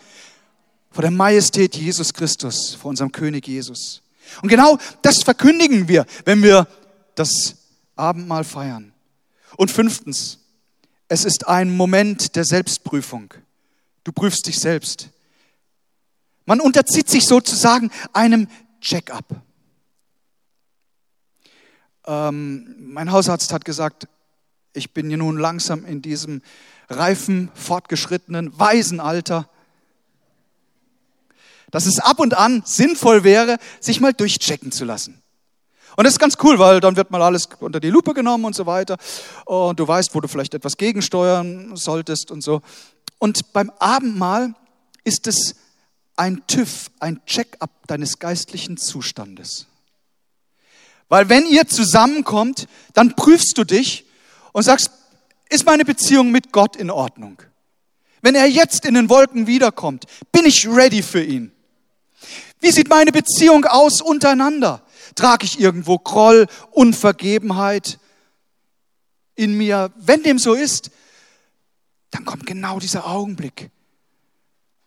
vor 0.97 1.03
der 1.03 1.11
Majestät 1.11 1.77
Jesus 1.77 2.15
Christus, 2.15 2.75
vor 2.75 2.89
unserem 2.89 3.13
König 3.13 3.47
Jesus. 3.47 4.01
Und 4.41 4.49
genau 4.49 4.79
das 5.03 5.23
verkündigen 5.23 5.89
wir, 5.89 6.07
wenn 6.25 6.43
wir 6.43 6.67
das 7.15 7.56
Abendmahl 7.97 8.45
feiern. 8.45 8.93
Und 9.57 9.71
fünftens, 9.71 10.39
es 11.09 11.25
ist 11.25 11.49
ein 11.49 11.77
Moment 11.77 12.37
der 12.37 12.45
Selbstprüfung. 12.45 13.33
Du 14.05 14.13
prüfst 14.13 14.47
dich 14.47 14.59
selbst. 14.59 15.11
Man 16.45 16.61
unterzieht 16.61 17.09
sich 17.09 17.27
sozusagen 17.27 17.91
einem 18.13 18.49
Check-up. 18.81 19.43
Ähm, 22.07 22.77
mein 22.79 23.11
Hausarzt 23.11 23.53
hat 23.53 23.65
gesagt, 23.65 24.07
ich 24.73 24.93
bin 24.93 25.09
hier 25.09 25.19
nun 25.19 25.39
langsam 25.39 25.85
in 25.85 26.03
diesem 26.03 26.43
reifen, 26.89 27.51
fortgeschrittenen, 27.55 28.57
weisen 28.59 29.01
Alter, 29.01 29.49
dass 31.71 31.87
es 31.87 31.99
ab 31.99 32.21
und 32.21 32.35
an 32.35 32.63
sinnvoll 32.65 33.25
wäre, 33.25 33.59
sich 33.81 34.01
mal 34.01 34.13
durchchecken 34.13 34.71
zu 34.71 34.85
lassen. 34.85 35.21
Und 35.97 36.05
das 36.05 36.15
ist 36.15 36.19
ganz 36.19 36.37
cool, 36.43 36.59
weil 36.59 36.81
dann 36.81 36.95
wird 36.97 37.11
mal 37.11 37.23
alles 37.23 37.49
unter 37.59 37.81
die 37.81 37.89
Lupe 37.89 38.13
genommen 38.13 38.45
und 38.45 38.55
so 38.55 38.67
weiter. 38.67 38.97
Und 39.47 39.81
du 39.81 39.89
weißt, 39.89 40.15
wo 40.15 40.21
du 40.21 40.29
vielleicht 40.29 40.55
etwas 40.55 40.77
gegensteuern 40.77 41.75
solltest 41.75 42.31
und 42.31 42.43
so. 42.43 42.61
Und 43.19 43.53
beim 43.55 43.71
Abendmahl 43.79 44.55
ist 45.05 45.27
es 45.27 45.57
ein 46.17 46.43
TÜV, 46.47 46.91
ein 47.01 47.21
Check-up 47.27 47.71
deines 47.87 48.19
geistlichen 48.19 48.77
Zustandes. 48.77 49.67
Weil 51.09 51.29
wenn 51.29 51.47
ihr 51.47 51.67
zusammenkommt, 51.67 52.69
dann 52.93 53.15
prüfst 53.17 53.57
du 53.57 53.65
dich 53.65 54.07
und 54.53 54.65
sagst, 54.65 54.91
ist 55.49 55.65
meine 55.65 55.85
Beziehung 55.85 56.31
mit 56.31 56.53
Gott 56.53 56.77
in 56.77 56.91
Ordnung? 56.91 57.41
Wenn 58.21 58.35
er 58.35 58.47
jetzt 58.47 58.85
in 58.85 58.95
den 58.95 59.09
Wolken 59.09 59.47
wiederkommt, 59.47 60.05
bin 60.33 60.45
ich 60.45 60.67
ready 60.69 61.03
für 61.03 61.23
ihn? 61.23 61.53
Wie 62.61 62.71
sieht 62.71 62.89
meine 62.89 63.13
Beziehung 63.13 63.65
aus 63.65 64.01
untereinander? 64.01 64.83
Trage 65.17 65.45
ich 65.45 65.59
irgendwo 65.59 65.99
Groll, 65.99 66.47
Unvergebenheit 66.71 67.99
in 69.35 69.57
mir? 69.57 69.93
Wenn 69.97 70.23
dem 70.23 70.39
so 70.39 70.55
ist, 70.55 70.91
dann 72.13 72.25
kommt 72.25 72.47
genau 72.47 72.79
dieser 72.79 73.07
Augenblick 73.07 73.71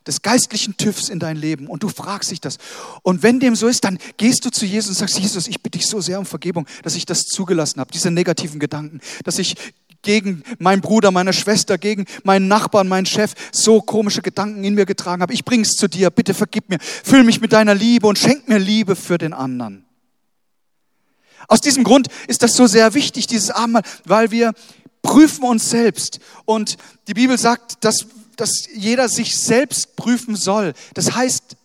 des 0.07 0.21
geistlichen 0.21 0.77
TÜVs 0.77 1.09
in 1.09 1.19
dein 1.19 1.37
Leben 1.37 1.67
und 1.67 1.83
du 1.83 1.89
fragst 1.89 2.31
dich 2.31 2.41
das. 2.41 2.57
Und 3.03 3.21
wenn 3.21 3.39
dem 3.39 3.55
so 3.55 3.67
ist, 3.67 3.83
dann 3.83 3.99
gehst 4.17 4.43
du 4.45 4.49
zu 4.49 4.65
Jesus 4.65 4.89
und 4.89 4.95
sagst, 4.95 5.19
Jesus, 5.19 5.47
ich 5.47 5.61
bitte 5.61 5.77
dich 5.77 5.87
so 5.87 6.01
sehr 6.01 6.17
um 6.17 6.25
Vergebung, 6.25 6.65
dass 6.83 6.95
ich 6.95 7.05
das 7.05 7.23
zugelassen 7.25 7.79
habe, 7.79 7.91
diese 7.91 8.09
negativen 8.09 8.59
Gedanken, 8.59 9.01
dass 9.23 9.37
ich 9.37 9.55
gegen 10.01 10.43
meinen 10.57 10.81
Bruder, 10.81 11.11
meine 11.11 11.33
Schwester, 11.33 11.77
gegen 11.77 12.05
meinen 12.23 12.47
Nachbarn, 12.47 12.87
meinen 12.87 13.05
Chef 13.05 13.33
so 13.51 13.81
komische 13.81 14.21
Gedanken 14.21 14.63
in 14.63 14.73
mir 14.73 14.85
getragen 14.85 15.21
habe. 15.21 15.33
Ich 15.33 15.43
bringe 15.43 15.63
es 15.63 15.71
zu 15.71 15.87
dir, 15.87 16.09
bitte 16.09 16.33
vergib 16.33 16.69
mir, 16.69 16.79
füll 16.79 17.23
mich 17.23 17.41
mit 17.41 17.51
deiner 17.53 17.75
Liebe 17.75 18.07
und 18.07 18.17
schenk 18.17 18.47
mir 18.47 18.59
Liebe 18.59 18.95
für 18.95 19.17
den 19.17 19.33
anderen. 19.33 19.88
Aus 21.49 21.61
diesem 21.61 21.83
Grund 21.83 22.07
ist 22.27 22.43
das 22.43 22.53
so 22.53 22.67
sehr 22.67 22.93
wichtig, 22.93 23.25
dieses 23.27 23.49
Abendmahl, 23.49 23.83
weil 24.05 24.31
wir 24.31 24.53
prüfen 25.01 25.43
uns 25.43 25.69
selbst. 25.69 26.19
Und 26.45 26.77
die 27.07 27.15
Bibel 27.15 27.37
sagt, 27.37 27.83
dass, 27.83 28.05
dass 28.37 28.67
jeder 28.73 29.09
sich 29.09 29.35
selbst 29.35 29.95
prüfen 29.95 30.35
soll. 30.35 30.73
Das 30.93 31.15
heißt, 31.15 31.57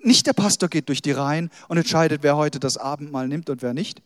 nicht 0.00 0.26
der 0.28 0.34
Pastor 0.34 0.68
geht 0.68 0.88
durch 0.88 1.02
die 1.02 1.10
Reihen 1.10 1.50
und 1.66 1.78
entscheidet, 1.78 2.22
wer 2.22 2.36
heute 2.36 2.60
das 2.60 2.76
Abendmahl 2.76 3.26
nimmt 3.26 3.50
und 3.50 3.60
wer 3.60 3.74
nicht, 3.74 4.02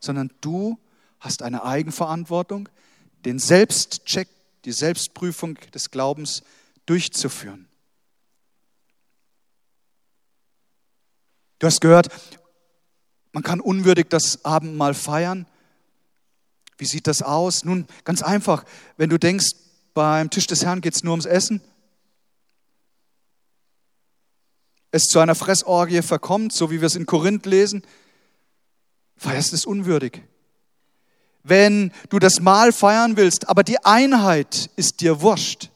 sondern 0.00 0.30
du 0.40 0.78
hast 1.20 1.42
eine 1.42 1.64
Eigenverantwortung, 1.64 2.70
den 3.26 3.38
Selbstcheck, 3.38 4.28
die 4.64 4.72
Selbstprüfung 4.72 5.58
des 5.74 5.90
Glaubens 5.90 6.42
durchzuführen. 6.86 7.68
Du 11.58 11.66
hast 11.66 11.80
gehört, 11.80 12.08
man 13.34 13.42
kann 13.42 13.60
unwürdig 13.60 14.06
das 14.08 14.46
Abendmahl 14.46 14.94
feiern. 14.94 15.46
Wie 16.78 16.86
sieht 16.86 17.06
das 17.06 17.20
aus? 17.20 17.64
Nun, 17.64 17.86
ganz 18.04 18.22
einfach, 18.22 18.64
wenn 18.96 19.10
du 19.10 19.18
denkst, 19.18 19.52
beim 19.92 20.30
Tisch 20.30 20.46
des 20.46 20.64
Herrn 20.64 20.80
geht 20.80 20.94
es 20.94 21.04
nur 21.04 21.12
ums 21.12 21.26
Essen, 21.26 21.60
es 24.90 25.04
zu 25.04 25.18
einer 25.18 25.34
Fressorgie 25.34 26.00
verkommt, 26.00 26.54
so 26.54 26.70
wie 26.70 26.80
wir 26.80 26.86
es 26.86 26.96
in 26.96 27.04
Korinth 27.04 27.44
lesen, 27.44 27.82
feierst 29.16 29.52
es 29.52 29.66
unwürdig 29.66 30.22
wenn 31.44 31.92
du 32.08 32.18
das 32.18 32.40
Mahl 32.40 32.72
feiern 32.72 33.16
willst, 33.16 33.48
aber 33.48 33.62
die 33.62 33.78
Einheit 33.84 34.70
ist 34.76 35.00
dir 35.00 35.20
wurscht, 35.20 35.70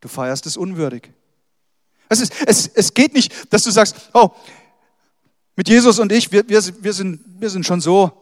du 0.00 0.08
feierst 0.08 0.44
es 0.44 0.56
unwürdig. 0.56 1.10
Es, 2.08 2.20
ist, 2.20 2.34
es, 2.46 2.66
es 2.66 2.92
geht 2.92 3.14
nicht, 3.14 3.32
dass 3.52 3.62
du 3.62 3.70
sagst, 3.70 4.10
oh, 4.12 4.32
mit 5.56 5.68
Jesus 5.68 5.98
und 5.98 6.12
ich, 6.12 6.32
wir, 6.32 6.48
wir, 6.48 6.62
wir, 6.82 6.92
sind, 6.92 7.20
wir 7.38 7.50
sind 7.50 7.66
schon 7.66 7.80
so, 7.80 8.12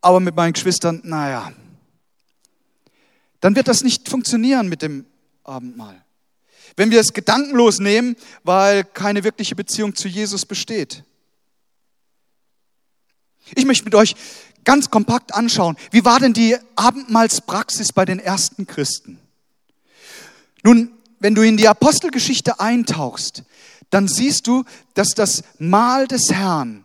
aber 0.00 0.20
mit 0.20 0.36
meinen 0.36 0.52
Geschwistern, 0.52 1.00
naja. 1.04 1.52
Dann 3.40 3.56
wird 3.56 3.68
das 3.68 3.82
nicht 3.82 4.08
funktionieren 4.08 4.68
mit 4.68 4.82
dem 4.82 5.06
Abendmahl. 5.44 6.04
Wenn 6.76 6.90
wir 6.90 7.00
es 7.00 7.12
gedankenlos 7.12 7.80
nehmen, 7.80 8.16
weil 8.44 8.84
keine 8.84 9.24
wirkliche 9.24 9.56
Beziehung 9.56 9.94
zu 9.94 10.08
Jesus 10.08 10.46
besteht. 10.46 11.04
Ich 13.54 13.64
möchte 13.64 13.84
mit 13.84 13.94
euch 13.94 14.14
ganz 14.64 14.90
kompakt 14.90 15.34
anschauen, 15.34 15.76
wie 15.90 16.04
war 16.04 16.20
denn 16.20 16.32
die 16.32 16.56
Abendmahlspraxis 16.76 17.92
bei 17.92 18.04
den 18.04 18.18
ersten 18.20 18.66
Christen? 18.66 19.18
Nun, 20.62 20.92
wenn 21.18 21.34
du 21.34 21.42
in 21.42 21.56
die 21.56 21.68
Apostelgeschichte 21.68 22.60
eintauchst, 22.60 23.42
dann 23.90 24.08
siehst 24.08 24.46
du, 24.46 24.64
dass 24.94 25.08
das 25.10 25.42
Mahl 25.58 26.06
des 26.06 26.30
Herrn 26.32 26.84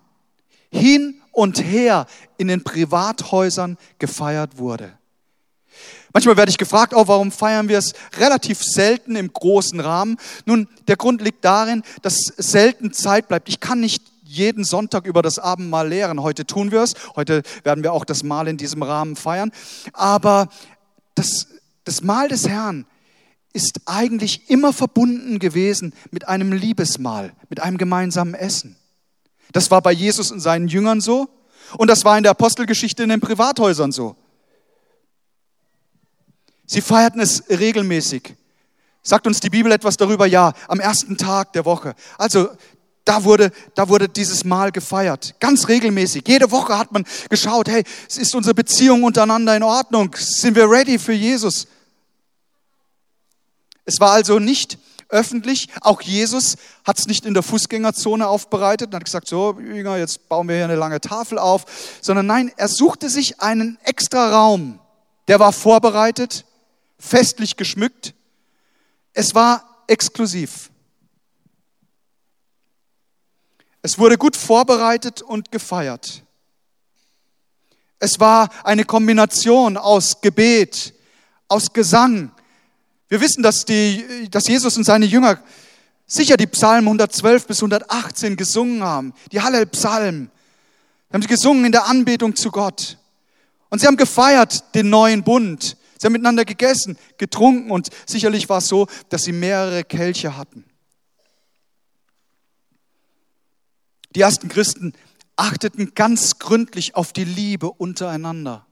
hin 0.72 1.22
und 1.32 1.64
her 1.64 2.08
in 2.38 2.48
den 2.48 2.64
Privathäusern 2.64 3.78
gefeiert 4.00 4.58
wurde. 4.58 4.98
Manchmal 6.14 6.38
werde 6.38 6.50
ich 6.50 6.58
gefragt, 6.58 6.94
oh, 6.96 7.08
warum 7.08 7.32
feiern 7.32 7.68
wir 7.68 7.78
es 7.78 7.94
relativ 8.18 8.64
selten 8.64 9.18
im 9.18 9.34
großen 9.34 9.82
Rahmen? 9.82 10.18
Nun, 10.46 10.70
der 10.88 10.96
Grund 10.96 11.22
liegt 11.22 11.44
darin, 11.44 11.84
dass 12.02 12.16
selten 12.38 12.94
Zeit 12.94 13.28
bleibt. 13.28 13.50
Ich 13.50 13.60
kann 13.60 13.82
nicht 13.82 14.02
jeden 14.24 14.64
Sonntag 14.64 15.06
über 15.06 15.22
das 15.22 15.40
Abendmahl 15.40 15.90
lehren. 15.90 16.22
Heute 16.22 16.46
tun 16.46 16.72
wir 16.72 16.82
es. 16.82 16.94
Heute 17.18 17.44
werden 17.64 17.84
wir 17.84 17.92
auch 17.92 18.06
das 18.06 18.24
Mahl 18.24 18.48
in 18.48 18.56
diesem 18.56 18.82
Rahmen 18.82 19.18
feiern. 19.18 19.52
Aber 19.92 20.48
das, 21.16 21.48
das 21.84 22.02
Mahl 22.02 22.30
des 22.30 22.48
Herrn 22.48 22.86
ist 23.56 23.80
eigentlich 23.86 24.50
immer 24.50 24.74
verbunden 24.74 25.40
gewesen 25.40 25.94
mit 26.12 26.28
einem 26.28 26.52
Liebesmahl, 26.52 27.34
mit 27.50 27.62
einem 27.62 27.78
gemeinsamen 27.78 28.34
Essen. 28.34 28.76
Das 29.54 29.72
war 29.72 29.82
bei 29.82 29.94
Jesus 29.94 30.32
und 30.32 30.42
seinen 30.42 30.68
Jüngern 30.68 31.00
so 31.00 31.30
und 31.78 31.90
das 31.90 32.04
war 32.04 32.18
in 32.18 32.24
der 32.24 32.32
Apostelgeschichte 32.32 33.04
in 33.04 33.10
den 33.10 33.22
Privathäusern 33.22 33.94
so. 33.94 34.18
Sie 36.66 36.82
feierten 36.82 37.22
es 37.22 37.44
regelmäßig. 37.50 38.36
Sagt 39.02 39.26
uns 39.26 39.40
die 39.40 39.50
Bibel 39.50 39.72
etwas 39.72 39.98
darüber? 39.98 40.26
Ja, 40.26 40.52
am 40.68 40.80
ersten 40.80 41.16
Tag 41.16 41.54
der 41.54 41.64
Woche. 41.64 41.96
Also 42.18 42.50
da 43.06 43.24
wurde, 43.24 43.52
da 43.76 43.88
wurde 43.88 44.10
dieses 44.10 44.44
Mal 44.44 44.72
gefeiert. 44.72 45.36
Ganz 45.40 45.70
regelmäßig. 45.70 46.28
Jede 46.28 46.52
Woche 46.52 46.78
hat 46.78 46.92
man 46.92 47.06
geschaut, 47.30 47.70
hey, 47.70 47.84
ist 48.08 48.36
unsere 48.36 48.56
Beziehung 48.56 49.04
untereinander 49.04 49.56
in 49.56 49.64
Ordnung? 49.64 50.14
Sind 50.18 50.56
wir 50.56 50.70
ready 50.70 51.00
für 51.00 51.14
Jesus? 51.14 51.68
Es 53.86 54.00
war 54.00 54.12
also 54.12 54.40
nicht 54.40 54.78
öffentlich. 55.10 55.70
Auch 55.82 56.02
Jesus 56.02 56.58
hat 56.84 57.00
es 57.00 57.08
nicht 57.08 57.26
in 57.26 57.34
der 57.34 57.44
Fußgängerzone 57.44 58.28
aufbereitet 58.28 58.90
und 58.90 58.96
hat 58.96 59.06
gesagt, 59.06 59.28
so, 59.28 59.60
Jünger, 59.60 59.98
jetzt 59.98 60.28
bauen 60.28 60.48
wir 60.48 60.56
hier 60.56 60.66
eine 60.66 60.76
lange 60.76 61.00
Tafel 61.00 61.40
auf. 61.40 61.66
Sondern 62.02 62.26
nein, 62.26 62.52
er 62.58 62.68
suchte 62.68 63.10
sich 63.10 63.42
einen 63.42 63.78
extra 63.84 64.32
Raum. 64.32 64.80
Der 65.28 65.40
war 65.40 65.54
vorbereitet, 65.54 66.46
festlich 67.00 67.56
geschmückt. 67.58 68.14
Es 69.14 69.34
war 69.34 69.84
exklusiv. 69.88 70.70
Es 73.82 74.00
wurde 74.00 74.18
gut 74.18 74.36
vorbereitet 74.36 75.22
und 75.22 75.52
gefeiert. 75.52 76.24
Es 78.00 78.20
war 78.20 78.50
eine 78.64 78.84
Kombination 78.84 79.78
aus 79.78 80.22
Gebet, 80.22 80.94
aus 81.48 81.72
Gesang. 81.72 82.32
Wir 83.08 83.22
wissen, 83.22 83.44
dass, 83.44 83.66
die, 83.66 84.28
dass 84.32 84.48
Jesus 84.48 84.78
und 84.78 84.84
seine 84.84 85.06
Jünger 85.06 85.40
sicher 86.08 86.38
die 86.38 86.48
Psalmen 86.48 86.88
112 86.88 87.48
bis 87.48 87.60
118 87.60 88.36
gesungen 88.36 88.84
haben, 88.84 89.14
die 89.32 89.42
Hallel-Psalmen. 89.42 90.32
Haben 91.12 91.22
sie 91.22 91.28
gesungen 91.28 91.66
in 91.66 91.72
der 91.72 91.86
Anbetung 91.86 92.36
zu 92.36 92.52
Gott. 92.52 92.98
Und 93.70 93.80
sie 93.80 93.88
haben 93.88 93.98
gefeiert 93.98 94.76
den 94.76 94.90
neuen 94.90 95.24
Bund. 95.24 95.78
Sie 95.98 96.06
haben 96.06 96.14
miteinander 96.14 96.46
gegessen, 96.46 96.98
getrunken 97.18 97.72
und 97.72 97.90
sicherlich 98.06 98.50
war 98.50 98.58
es 98.58 98.68
so, 98.68 98.88
dass 99.10 99.24
sie 99.24 99.32
mehrere 99.32 99.84
Kelche 99.84 100.36
hatten. 100.36 100.66
Die 104.16 104.22
ersten 104.22 104.50
Christen 104.50 104.94
achteten 105.36 105.94
ganz 105.94 106.40
gründlich 106.40 106.96
auf 106.96 107.14
die 107.14 107.24
Liebe 107.24 107.72
untereinander, 107.72 108.66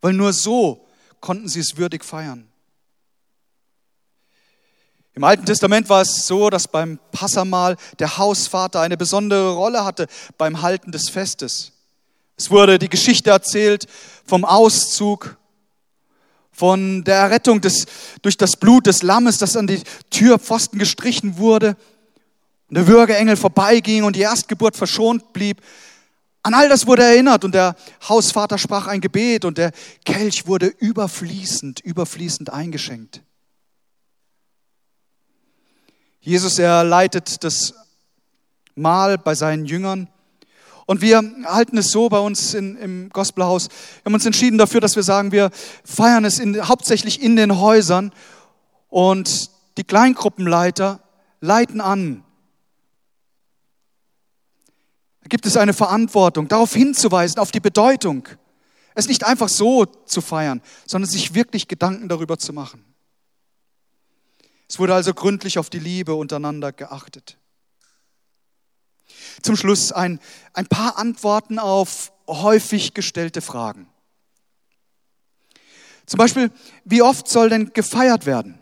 weil 0.00 0.12
nur 0.12 0.32
so 0.32 0.86
konnten 1.20 1.48
sie 1.48 1.60
es 1.60 1.76
würdig 1.76 2.04
feiern. 2.04 2.49
Im 5.14 5.24
Alten 5.24 5.44
Testament 5.44 5.88
war 5.88 6.02
es 6.02 6.26
so, 6.26 6.50
dass 6.50 6.68
beim 6.68 6.98
Passamal 7.10 7.76
der 7.98 8.16
Hausvater 8.16 8.80
eine 8.80 8.96
besondere 8.96 9.54
Rolle 9.54 9.84
hatte 9.84 10.06
beim 10.38 10.62
Halten 10.62 10.92
des 10.92 11.08
Festes. 11.08 11.72
Es 12.36 12.50
wurde 12.50 12.78
die 12.78 12.88
Geschichte 12.88 13.30
erzählt 13.30 13.86
vom 14.24 14.44
Auszug, 14.44 15.36
von 16.52 17.04
der 17.04 17.16
Errettung 17.16 17.60
des, 17.60 17.86
durch 18.22 18.36
das 18.36 18.56
Blut 18.56 18.86
des 18.86 19.02
Lammes, 19.02 19.38
das 19.38 19.56
an 19.56 19.66
die 19.66 19.82
Türpfosten 20.10 20.78
gestrichen 20.78 21.38
wurde 21.38 21.76
und 22.68 22.76
der 22.76 22.86
Würgeengel 22.86 23.36
vorbeiging 23.36 24.04
und 24.04 24.14
die 24.14 24.20
Erstgeburt 24.20 24.76
verschont 24.76 25.32
blieb. 25.32 25.60
An 26.42 26.54
all 26.54 26.68
das 26.68 26.86
wurde 26.86 27.02
erinnert 27.02 27.44
und 27.44 27.54
der 27.54 27.76
Hausvater 28.08 28.58
sprach 28.58 28.86
ein 28.86 29.00
Gebet 29.00 29.44
und 29.44 29.58
der 29.58 29.72
Kelch 30.04 30.46
wurde 30.46 30.66
überfließend, 30.66 31.80
überfließend 31.80 32.50
eingeschenkt. 32.50 33.22
Jesus, 36.22 36.58
er 36.58 36.84
leitet 36.84 37.42
das 37.44 37.72
Mahl 38.74 39.16
bei 39.16 39.34
seinen 39.34 39.64
Jüngern. 39.64 40.08
Und 40.84 41.00
wir 41.00 41.22
halten 41.44 41.78
es 41.78 41.92
so 41.92 42.08
bei 42.08 42.18
uns 42.18 42.52
in, 42.52 42.76
im 42.76 43.10
Gospelhaus. 43.10 43.68
Wir 43.68 44.06
haben 44.06 44.14
uns 44.14 44.26
entschieden 44.26 44.58
dafür, 44.58 44.80
dass 44.80 44.96
wir 44.96 45.02
sagen, 45.02 45.32
wir 45.32 45.50
feiern 45.84 46.24
es 46.24 46.38
in, 46.38 46.68
hauptsächlich 46.68 47.22
in 47.22 47.36
den 47.36 47.58
Häusern 47.58 48.12
und 48.88 49.50
die 49.78 49.84
Kleingruppenleiter 49.84 51.00
leiten 51.40 51.80
an. 51.80 52.22
Da 55.22 55.28
gibt 55.28 55.46
es 55.46 55.56
eine 55.56 55.72
Verantwortung, 55.72 56.48
darauf 56.48 56.74
hinzuweisen, 56.74 57.38
auf 57.38 57.50
die 57.50 57.60
Bedeutung. 57.60 58.28
Es 58.94 59.08
nicht 59.08 59.24
einfach 59.24 59.48
so 59.48 59.86
zu 59.86 60.20
feiern, 60.20 60.60
sondern 60.86 61.08
sich 61.08 61.34
wirklich 61.34 61.68
Gedanken 61.68 62.08
darüber 62.08 62.36
zu 62.36 62.52
machen. 62.52 62.84
Es 64.70 64.78
wurde 64.78 64.94
also 64.94 65.12
gründlich 65.14 65.58
auf 65.58 65.68
die 65.68 65.80
Liebe 65.80 66.14
untereinander 66.14 66.70
geachtet. 66.70 67.36
Zum 69.42 69.56
Schluss 69.56 69.90
ein, 69.90 70.20
ein 70.52 70.68
paar 70.68 70.96
Antworten 70.96 71.58
auf 71.58 72.12
häufig 72.28 72.94
gestellte 72.94 73.40
Fragen. 73.40 73.88
Zum 76.06 76.18
Beispiel, 76.18 76.52
wie 76.84 77.02
oft 77.02 77.26
soll 77.26 77.48
denn 77.48 77.72
gefeiert 77.72 78.26
werden? 78.26 78.60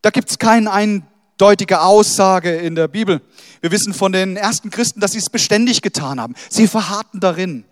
Da 0.00 0.10
gibt 0.10 0.30
es 0.30 0.38
keine 0.38 0.70
eindeutige 0.70 1.80
Aussage 1.80 2.54
in 2.54 2.76
der 2.76 2.86
Bibel. 2.86 3.20
Wir 3.60 3.72
wissen 3.72 3.92
von 3.92 4.12
den 4.12 4.36
ersten 4.36 4.70
Christen, 4.70 5.00
dass 5.00 5.10
sie 5.10 5.18
es 5.18 5.28
beständig 5.28 5.82
getan 5.82 6.20
haben. 6.20 6.36
Sie 6.48 6.68
verharrten 6.68 7.18
darin. 7.18 7.64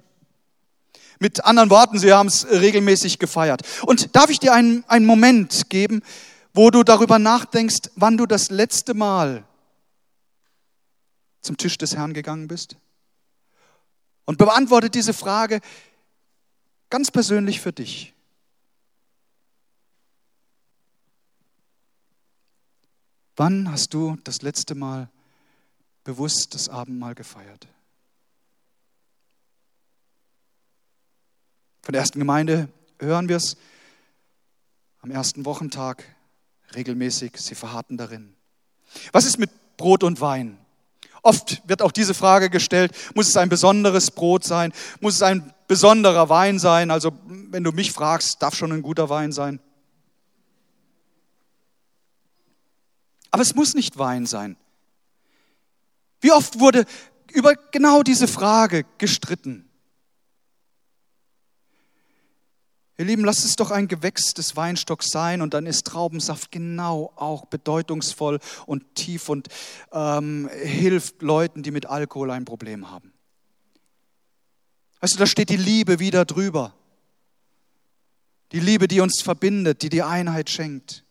Mit 1.20 1.44
anderen 1.44 1.70
Worten, 1.70 2.00
sie 2.00 2.12
haben 2.12 2.26
es 2.26 2.48
regelmäßig 2.50 3.20
gefeiert. 3.20 3.62
Und 3.82 4.16
darf 4.16 4.28
ich 4.28 4.40
dir 4.40 4.52
einen, 4.52 4.84
einen 4.88 5.06
Moment 5.06 5.70
geben, 5.70 6.02
wo 6.56 6.70
du 6.70 6.82
darüber 6.82 7.18
nachdenkst, 7.18 7.90
wann 7.96 8.16
du 8.16 8.24
das 8.24 8.48
letzte 8.48 8.94
Mal 8.94 9.44
zum 11.42 11.58
Tisch 11.58 11.76
des 11.76 11.94
Herrn 11.94 12.14
gegangen 12.14 12.48
bist? 12.48 12.76
Und 14.24 14.38
beantworte 14.38 14.88
diese 14.88 15.12
Frage 15.12 15.60
ganz 16.88 17.10
persönlich 17.10 17.60
für 17.60 17.74
dich. 17.74 18.14
Wann 23.36 23.70
hast 23.70 23.92
du 23.92 24.16
das 24.24 24.40
letzte 24.40 24.74
Mal 24.74 25.10
bewusst 26.04 26.54
das 26.54 26.70
Abendmahl 26.70 27.14
gefeiert? 27.14 27.68
Von 31.82 31.92
der 31.92 32.00
ersten 32.00 32.18
Gemeinde 32.18 32.70
hören 32.98 33.28
wir 33.28 33.36
es 33.36 33.58
am 35.00 35.10
ersten 35.10 35.44
Wochentag 35.44 36.15
regelmäßig, 36.74 37.32
sie 37.36 37.54
verharrten 37.54 37.96
darin. 37.96 38.34
Was 39.12 39.24
ist 39.24 39.38
mit 39.38 39.50
Brot 39.76 40.02
und 40.02 40.20
Wein? 40.20 40.58
Oft 41.22 41.62
wird 41.68 41.82
auch 41.82 41.92
diese 41.92 42.14
Frage 42.14 42.50
gestellt, 42.50 42.92
muss 43.14 43.28
es 43.28 43.36
ein 43.36 43.48
besonderes 43.48 44.10
Brot 44.10 44.44
sein? 44.44 44.72
Muss 45.00 45.16
es 45.16 45.22
ein 45.22 45.52
besonderer 45.66 46.28
Wein 46.28 46.58
sein? 46.58 46.90
Also 46.90 47.12
wenn 47.26 47.64
du 47.64 47.72
mich 47.72 47.92
fragst, 47.92 48.42
darf 48.42 48.54
schon 48.54 48.72
ein 48.72 48.82
guter 48.82 49.08
Wein 49.08 49.32
sein. 49.32 49.60
Aber 53.30 53.42
es 53.42 53.54
muss 53.54 53.74
nicht 53.74 53.98
Wein 53.98 54.24
sein. 54.24 54.56
Wie 56.20 56.32
oft 56.32 56.60
wurde 56.60 56.86
über 57.32 57.54
genau 57.72 58.02
diese 58.02 58.28
Frage 58.28 58.86
gestritten? 58.98 59.65
Ihr 62.98 63.04
Lieben, 63.04 63.24
lasst 63.24 63.44
es 63.44 63.56
doch 63.56 63.70
ein 63.70 63.88
Gewächs 63.88 64.32
des 64.32 64.56
Weinstocks 64.56 65.10
sein 65.10 65.42
und 65.42 65.52
dann 65.52 65.66
ist 65.66 65.86
Traubensaft 65.86 66.50
genau 66.50 67.12
auch 67.16 67.44
bedeutungsvoll 67.44 68.40
und 68.64 68.94
tief 68.94 69.28
und 69.28 69.48
ähm, 69.92 70.48
hilft 70.62 71.20
Leuten, 71.20 71.62
die 71.62 71.72
mit 71.72 71.84
Alkohol 71.86 72.30
ein 72.30 72.46
Problem 72.46 72.90
haben. 72.90 73.12
Weißt 75.00 75.14
du, 75.14 75.18
da 75.18 75.26
steht 75.26 75.50
die 75.50 75.58
Liebe 75.58 75.98
wieder 75.98 76.24
drüber. 76.24 76.72
Die 78.52 78.60
Liebe, 78.60 78.88
die 78.88 79.00
uns 79.00 79.20
verbindet, 79.20 79.82
die 79.82 79.90
die 79.90 80.02
Einheit 80.02 80.48
schenkt. 80.48 81.04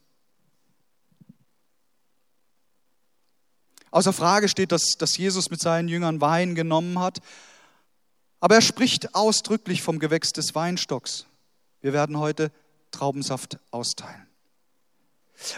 Außer 3.92 4.12
Frage 4.12 4.50
steht, 4.50 4.72
dass, 4.72 4.98
dass 4.98 5.18
Jesus 5.18 5.52
mit 5.52 5.62
seinen 5.62 5.88
Jüngern 5.88 6.20
Wein 6.20 6.56
genommen 6.56 6.98
hat, 7.00 7.20
aber 8.40 8.56
er 8.56 8.62
spricht 8.62 9.14
ausdrücklich 9.14 9.84
vom 9.84 10.00
Gewächs 10.00 10.34
des 10.34 10.56
Weinstocks. 10.56 11.28
Wir 11.86 11.94
werden 11.94 12.18
heute 12.18 12.52
Traubensaft 12.90 13.60
austeilen. 13.70 14.26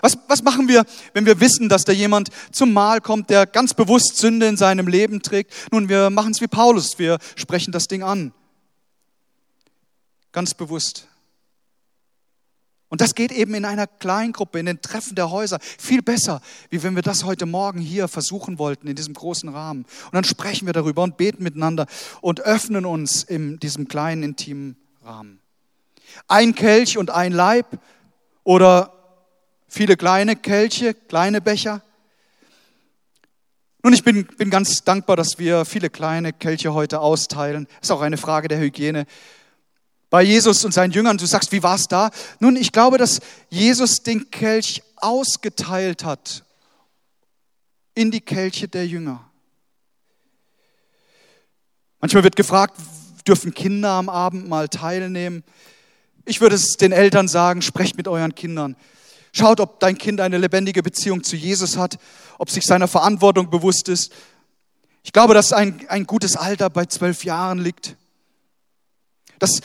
Was, 0.01 0.17
was 0.27 0.43
machen 0.43 0.67
wir, 0.67 0.83
wenn 1.13 1.25
wir 1.25 1.39
wissen, 1.39 1.69
dass 1.69 1.85
da 1.85 1.93
jemand 1.93 2.31
zum 2.51 2.73
Mahl 2.73 2.99
kommt, 2.99 3.29
der 3.29 3.45
ganz 3.45 3.73
bewusst 3.73 4.17
Sünde 4.17 4.45
in 4.45 4.57
seinem 4.57 4.89
Leben 4.89 5.21
trägt? 5.21 5.53
Nun, 5.71 5.87
wir 5.87 6.09
machen 6.09 6.31
es 6.31 6.41
wie 6.41 6.47
Paulus, 6.47 6.99
wir 6.99 7.17
sprechen 7.37 7.71
das 7.71 7.87
Ding 7.87 8.03
an. 8.03 8.33
Ganz 10.33 10.53
bewusst. 10.53 11.07
Und 12.89 12.99
das 12.99 13.15
geht 13.15 13.31
eben 13.31 13.53
in 13.53 13.63
einer 13.63 13.87
Kleingruppe, 13.87 14.59
in 14.59 14.65
den 14.65 14.81
Treffen 14.81 15.15
der 15.15 15.31
Häuser 15.31 15.59
viel 15.61 16.01
besser, 16.01 16.41
wie 16.69 16.83
wenn 16.83 16.95
wir 16.95 17.03
das 17.03 17.23
heute 17.23 17.45
Morgen 17.45 17.79
hier 17.79 18.09
versuchen 18.09 18.59
wollten, 18.59 18.87
in 18.87 18.97
diesem 18.97 19.13
großen 19.13 19.47
Rahmen. 19.47 19.85
Und 20.07 20.13
dann 20.13 20.25
sprechen 20.25 20.65
wir 20.65 20.73
darüber 20.73 21.03
und 21.03 21.15
beten 21.15 21.41
miteinander 21.41 21.85
und 22.19 22.41
öffnen 22.41 22.85
uns 22.85 23.23
in 23.23 23.61
diesem 23.61 23.87
kleinen, 23.87 24.23
intimen 24.23 24.75
Rahmen. 25.05 25.39
Ein 26.27 26.55
Kelch 26.55 26.97
und 26.97 27.09
ein 27.09 27.31
Leib 27.31 27.79
oder 28.43 28.93
viele 29.67 29.97
kleine 29.97 30.35
Kelche, 30.35 30.93
kleine 30.93 31.41
Becher. 31.41 31.81
Nun, 33.83 33.93
ich 33.93 34.03
bin, 34.03 34.25
bin 34.25 34.49
ganz 34.49 34.83
dankbar, 34.83 35.15
dass 35.15 35.39
wir 35.39 35.63
viele 35.63 35.89
kleine 35.89 36.33
Kelche 36.33 36.73
heute 36.73 36.99
austeilen. 36.99 37.67
Ist 37.81 37.91
auch 37.91 38.01
eine 38.01 38.17
Frage 38.17 38.47
der 38.47 38.59
Hygiene. 38.59 39.05
Bei 40.09 40.21
Jesus 40.21 40.63
und 40.63 40.73
seinen 40.73 40.91
Jüngern, 40.91 41.17
du 41.17 41.25
sagst, 41.25 41.51
wie 41.51 41.63
war 41.63 41.75
es 41.75 41.87
da? 41.87 42.11
Nun, 42.39 42.55
ich 42.55 42.71
glaube, 42.71 42.97
dass 42.97 43.19
Jesus 43.49 44.03
den 44.03 44.31
Kelch 44.31 44.81
ausgeteilt 44.95 46.03
hat 46.05 46.43
in 47.93 48.11
die 48.11 48.21
Kelche 48.21 48.67
der 48.67 48.87
Jünger. 48.87 49.29
Manchmal 51.99 52.23
wird 52.23 52.35
gefragt, 52.35 52.79
dürfen 53.27 53.53
Kinder 53.53 53.91
am 53.91 54.07
Abend 54.07 54.47
mal 54.47 54.69
teilnehmen? 54.69 55.43
Ich 56.27 56.41
würde 56.41 56.55
es 56.55 56.75
den 56.75 56.91
Eltern 56.91 57.29
sagen, 57.29 57.61
sprecht 57.61 57.95
mit 57.95 58.05
euren 58.05 58.35
Kindern. 58.35 58.75
Schaut, 59.31 59.61
ob 59.61 59.79
dein 59.79 59.97
Kind 59.97 60.19
eine 60.19 60.37
lebendige 60.37 60.83
Beziehung 60.83 61.23
zu 61.23 61.37
Jesus 61.37 61.77
hat, 61.77 61.97
ob 62.37 62.49
sich 62.49 62.65
seiner 62.65 62.89
Verantwortung 62.89 63.49
bewusst 63.49 63.87
ist. 63.87 64.11
Ich 65.03 65.13
glaube, 65.13 65.33
dass 65.33 65.53
ein, 65.53 65.87
ein 65.87 66.05
gutes 66.05 66.35
Alter 66.35 66.69
bei 66.69 66.85
zwölf 66.85 67.23
Jahren 67.23 67.59
liegt. 67.59 67.95
Dass 69.39 69.61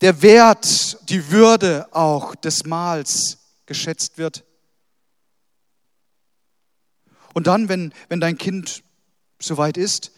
der 0.00 0.20
Wert, 0.20 1.08
die 1.10 1.30
Würde 1.30 1.86
auch 1.92 2.34
des 2.34 2.64
Mahls 2.64 3.38
geschätzt 3.66 4.18
wird. 4.18 4.42
Und 7.34 7.46
dann, 7.46 7.68
wenn, 7.68 7.94
wenn 8.08 8.18
dein 8.18 8.36
Kind 8.36 8.82
soweit 9.38 9.76
ist, 9.76 10.10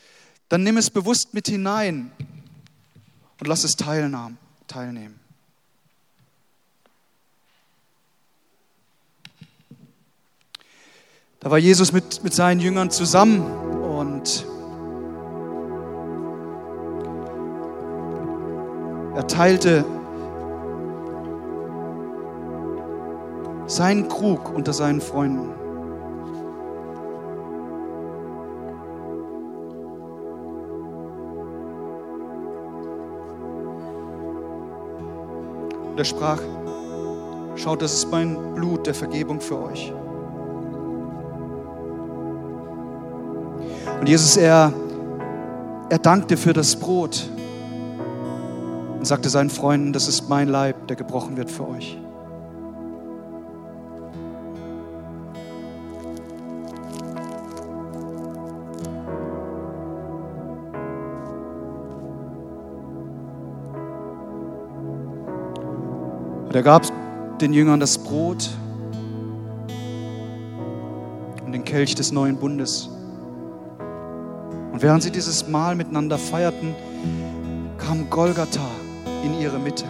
dann 0.48 0.62
nimm 0.62 0.78
es 0.78 0.88
bewusst 0.88 1.35
mit 1.35 1.48
hinein 1.48 2.12
und 3.38 3.46
lass 3.46 3.64
es 3.64 3.76
teilnehmen. 3.76 5.21
Da 11.42 11.50
war 11.50 11.59
Jesus 11.59 11.92
mit, 11.92 12.22
mit 12.22 12.33
seinen 12.33 12.61
Jüngern 12.61 12.88
zusammen 12.90 13.42
und 13.83 14.46
er 19.16 19.26
teilte 19.26 19.85
seinen 23.66 24.09
Krug 24.09 24.55
unter 24.55 24.72
seinen 24.72 25.00
Freunden. 25.00 25.48
Und 35.90 35.98
er 35.98 36.05
sprach, 36.05 36.40
schaut, 37.57 37.83
das 37.83 37.94
ist 37.94 38.12
mein 38.12 38.55
Blut 38.55 38.87
der 38.87 38.94
Vergebung 38.94 39.40
für 39.40 39.61
euch. 39.61 39.92
Und 44.03 44.09
Jesus, 44.09 44.37
er, 44.37 44.73
er 45.88 45.99
dankte 46.01 46.37
für 46.37 46.53
das 46.53 46.75
Brot 46.75 47.31
und 48.99 49.07
sagte 49.07 49.29
seinen 49.29 49.49
Freunden, 49.49 49.93
das 49.93 50.09
ist 50.09 50.29
mein 50.29 50.49
Leib, 50.49 50.88
der 50.88 50.97
gebrochen 50.97 51.37
wird 51.37 51.53
für 51.53 51.69
euch. 51.69 51.97
Und 66.49 66.57
er 66.57 66.62
gab 66.65 66.83
den 67.41 67.53
Jüngern 67.53 67.79
das 67.79 67.99
Brot 67.99 68.51
und 71.47 71.53
Kelch 71.65 71.95
des 71.95 72.11
neuen 72.11 72.37
Bundes. 72.37 72.91
Während 74.83 75.05
sie 75.05 75.12
dieses 75.12 75.47
Mahl 75.47 75.77
miteinander 75.77 76.18
feierten, 76.18 76.75
kam 77.79 78.11
Golgatha 78.11 78.68
in 79.23 79.40
ihre 79.40 79.61
Mitte. 79.61 79.85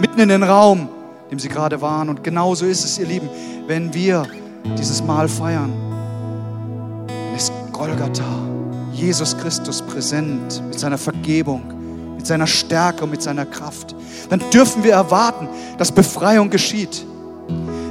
Mitten 0.00 0.18
in 0.18 0.30
den 0.30 0.42
Raum, 0.42 0.88
in 1.24 1.28
dem 1.28 1.38
sie 1.38 1.50
gerade 1.50 1.82
waren. 1.82 2.08
Und 2.08 2.24
genauso 2.24 2.64
ist 2.64 2.82
es, 2.82 2.98
ihr 2.98 3.04
Lieben, 3.04 3.28
wenn 3.66 3.92
wir 3.92 4.22
dieses 4.78 5.04
Mahl 5.04 5.28
feiern, 5.28 5.70
dann 7.06 7.36
ist 7.36 7.52
Golgatha, 7.70 8.24
Jesus 8.94 9.36
Christus 9.36 9.82
präsent 9.82 10.62
mit 10.66 10.80
seiner 10.80 10.96
Vergebung, 10.96 12.14
mit 12.16 12.26
seiner 12.26 12.46
Stärke 12.46 13.04
und 13.04 13.10
mit 13.10 13.20
seiner 13.20 13.44
Kraft. 13.44 13.94
Dann 14.30 14.40
dürfen 14.54 14.82
wir 14.84 14.94
erwarten, 14.94 15.50
dass 15.76 15.92
Befreiung 15.92 16.48
geschieht. 16.48 17.04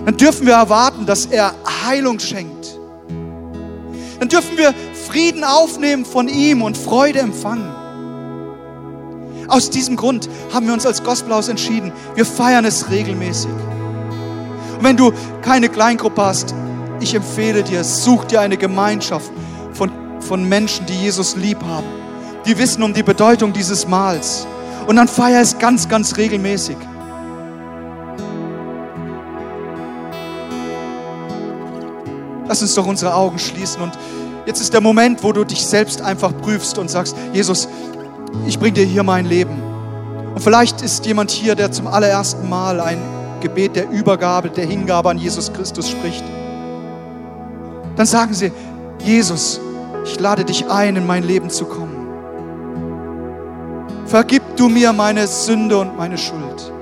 Dann 0.05 0.17
dürfen 0.17 0.47
wir 0.47 0.53
erwarten, 0.53 1.05
dass 1.05 1.27
er 1.27 1.53
Heilung 1.85 2.17
schenkt. 2.17 2.78
Dann 4.19 4.29
dürfen 4.29 4.57
wir 4.57 4.73
Frieden 5.07 5.43
aufnehmen 5.43 6.05
von 6.05 6.27
ihm 6.27 6.61
und 6.61 6.77
Freude 6.77 7.19
empfangen. 7.19 7.69
Aus 9.47 9.69
diesem 9.69 9.95
Grund 9.95 10.29
haben 10.53 10.67
wir 10.67 10.73
uns 10.73 10.85
als 10.85 11.03
Gospelhaus 11.03 11.47
entschieden, 11.47 11.91
wir 12.15 12.25
feiern 12.25 12.65
es 12.65 12.91
regelmäßig. 12.91 13.51
Und 14.77 14.83
wenn 14.83 14.97
du 14.97 15.11
keine 15.41 15.69
Kleingruppe 15.69 16.23
hast, 16.23 16.53
ich 16.99 17.15
empfehle 17.15 17.63
dir, 17.63 17.83
such 17.83 18.25
dir 18.25 18.41
eine 18.41 18.57
Gemeinschaft 18.57 19.31
von, 19.73 19.91
von 20.19 20.47
Menschen, 20.47 20.85
die 20.85 20.93
Jesus 20.93 21.35
lieb 21.35 21.57
haben, 21.63 21.87
die 22.45 22.57
wissen 22.57 22.83
um 22.83 22.93
die 22.93 23.03
Bedeutung 23.03 23.53
dieses 23.53 23.87
Mahls. 23.87 24.45
Und 24.85 24.97
dann 24.97 25.07
feier 25.07 25.41
es 25.41 25.57
ganz, 25.57 25.87
ganz 25.87 26.17
regelmäßig. 26.17 26.77
Lass 32.49 32.63
uns 32.63 32.73
doch 32.73 32.87
unsere 32.87 33.13
Augen 33.13 33.37
schließen 33.37 33.79
und 33.79 33.91
jetzt 34.47 34.59
ist 34.59 34.73
der 34.73 34.81
Moment, 34.81 35.23
wo 35.23 35.31
du 35.31 35.43
dich 35.43 35.63
selbst 35.63 36.01
einfach 36.01 36.35
prüfst 36.35 36.79
und 36.79 36.89
sagst, 36.89 37.15
Jesus, 37.31 37.67
ich 38.47 38.57
bringe 38.57 38.73
dir 38.73 38.85
hier 38.85 39.03
mein 39.03 39.27
Leben. 39.27 39.61
Und 40.33 40.41
vielleicht 40.41 40.81
ist 40.81 41.05
jemand 41.05 41.29
hier, 41.29 41.53
der 41.53 41.71
zum 41.71 41.85
allerersten 41.85 42.49
Mal 42.49 42.79
ein 42.79 42.97
Gebet 43.39 43.75
der 43.75 43.87
Übergabe, 43.91 44.49
der 44.49 44.65
Hingabe 44.65 45.11
an 45.11 45.19
Jesus 45.19 45.53
Christus 45.53 45.89
spricht. 45.89 46.23
Dann 47.95 48.07
sagen 48.07 48.33
sie, 48.33 48.51
Jesus, 49.03 49.61
ich 50.05 50.19
lade 50.19 50.43
dich 50.43 50.67
ein, 50.71 50.95
in 50.95 51.05
mein 51.05 51.21
Leben 51.21 51.51
zu 51.51 51.65
kommen. 51.65 52.07
Vergib 54.07 54.41
du 54.55 54.69
mir 54.69 54.91
meine 54.91 55.27
Sünde 55.27 55.77
und 55.77 55.95
meine 55.95 56.17
Schuld. 56.17 56.73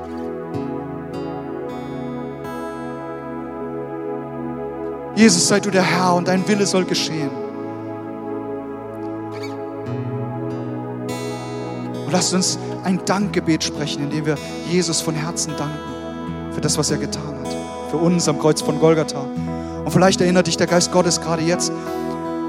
Jesus, 5.17 5.47
sei 5.47 5.59
du 5.59 5.71
der 5.71 5.81
Herr 5.81 6.13
und 6.13 6.27
dein 6.27 6.47
Wille 6.47 6.67
soll 6.67 6.85
geschehen. 6.85 7.31
Und 12.05 12.11
lasst 12.11 12.35
uns 12.35 12.59
ein 12.83 13.03
Dankgebet 13.03 13.63
sprechen, 13.63 14.03
indem 14.03 14.27
wir 14.27 14.37
Jesus 14.69 15.01
von 15.01 15.15
Herzen 15.15 15.53
danken 15.57 16.53
für 16.53 16.61
das, 16.61 16.77
was 16.77 16.91
er 16.91 16.97
getan 16.97 17.33
hat. 17.43 17.55
Für 17.89 17.97
uns 17.97 18.29
am 18.29 18.37
Kreuz 18.37 18.61
von 18.61 18.79
Golgatha. 18.79 19.25
Und 19.83 19.91
vielleicht 19.91 20.21
erinnert 20.21 20.45
dich 20.45 20.55
der 20.55 20.67
Geist 20.67 20.91
Gottes 20.91 21.19
gerade 21.19 21.41
jetzt 21.41 21.71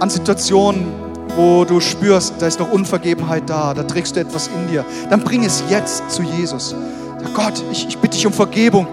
an 0.00 0.11
Situationen, 0.11 0.92
wo 1.37 1.64
du 1.64 1.81
spürst, 1.81 2.35
da 2.38 2.48
ist 2.48 2.61
noch 2.61 2.70
Unvergebenheit 2.70 3.48
da, 3.48 3.72
da 3.72 3.83
trägst 3.83 4.14
du 4.14 4.20
etwas 4.20 4.48
in 4.48 4.68
dir. 4.70 4.85
Dann 5.09 5.24
bring 5.24 5.42
es 5.42 5.64
jetzt 5.70 6.11
zu 6.11 6.22
Jesus. 6.22 6.76
Sag 7.22 7.35
Gott, 7.35 7.64
ich, 7.72 7.88
ich 7.88 7.96
bitte 7.96 8.14
dich 8.14 8.26
um 8.26 8.33
Vergebung 8.35 8.87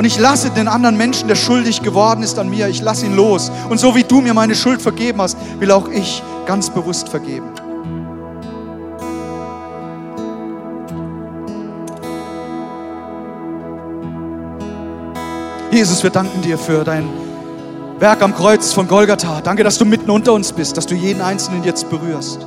und 0.00 0.06
ich 0.06 0.18
lasse 0.18 0.48
den 0.48 0.66
anderen 0.66 0.96
Menschen, 0.96 1.28
der 1.28 1.34
schuldig 1.34 1.82
geworden 1.82 2.22
ist 2.22 2.38
an 2.38 2.48
mir, 2.48 2.68
ich 2.68 2.80
lasse 2.80 3.04
ihn 3.04 3.14
los. 3.14 3.52
Und 3.68 3.78
so 3.78 3.94
wie 3.94 4.02
du 4.02 4.22
mir 4.22 4.32
meine 4.32 4.54
Schuld 4.54 4.80
vergeben 4.80 5.20
hast, 5.20 5.36
will 5.58 5.70
auch 5.70 5.88
ich 5.88 6.22
ganz 6.46 6.70
bewusst 6.70 7.10
vergeben. 7.10 7.50
Jesus, 15.70 16.02
wir 16.02 16.08
danken 16.08 16.40
dir 16.40 16.56
für 16.56 16.82
dein 16.82 17.06
Werk 17.98 18.22
am 18.22 18.34
Kreuz 18.34 18.72
von 18.72 18.88
Golgatha. 18.88 19.42
Danke, 19.42 19.64
dass 19.64 19.76
du 19.76 19.84
mitten 19.84 20.08
unter 20.08 20.32
uns 20.32 20.50
bist, 20.54 20.78
dass 20.78 20.86
du 20.86 20.94
jeden 20.94 21.20
Einzelnen 21.20 21.62
jetzt 21.62 21.90
berührst. 21.90 22.46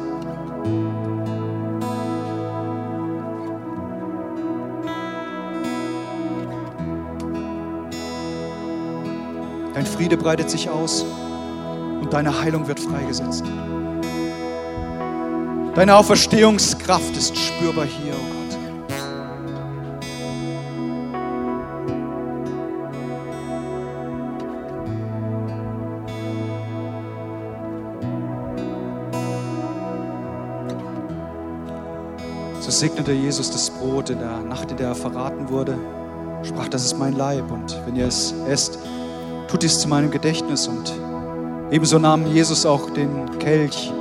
Dein 9.84 9.92
Friede 9.92 10.16
breitet 10.16 10.50
sich 10.50 10.70
aus 10.70 11.04
und 12.00 12.14
deine 12.14 12.40
Heilung 12.40 12.70
wird 12.70 12.80
freigesetzt. 12.80 13.44
Deine 15.76 15.98
Auferstehungskraft 15.98 17.18
ist 17.18 17.36
spürbar 17.36 17.84
hier, 17.84 18.14
oh 18.14 18.18
Gott. 18.18 18.58
So 32.62 32.72
segnete 32.72 33.12
Jesus 33.12 33.52
das 33.52 33.70
Brot 33.70 34.10
in 34.12 34.20
der 34.20 34.40
Nacht, 34.40 34.72
in 34.72 34.78
der 34.78 34.88
er 34.88 34.96
verraten 34.96 35.50
wurde, 35.50 35.78
sprach, 36.44 36.70
das 36.70 36.86
ist 36.86 36.98
mein 36.98 37.18
Leib 37.18 37.52
und 37.52 37.78
wenn 37.86 37.98
ihr 37.98 38.08
es 38.08 38.34
esst, 38.48 38.80
tut 39.54 39.62
dies 39.62 39.80
zu 39.80 39.88
meinem 39.88 40.10
Gedächtnis. 40.10 40.68
Und 40.68 40.92
ebenso 41.70 42.00
nahm 42.00 42.26
Jesus 42.26 42.66
auch 42.66 42.90
den 42.90 43.38
Kelch. 43.38 43.94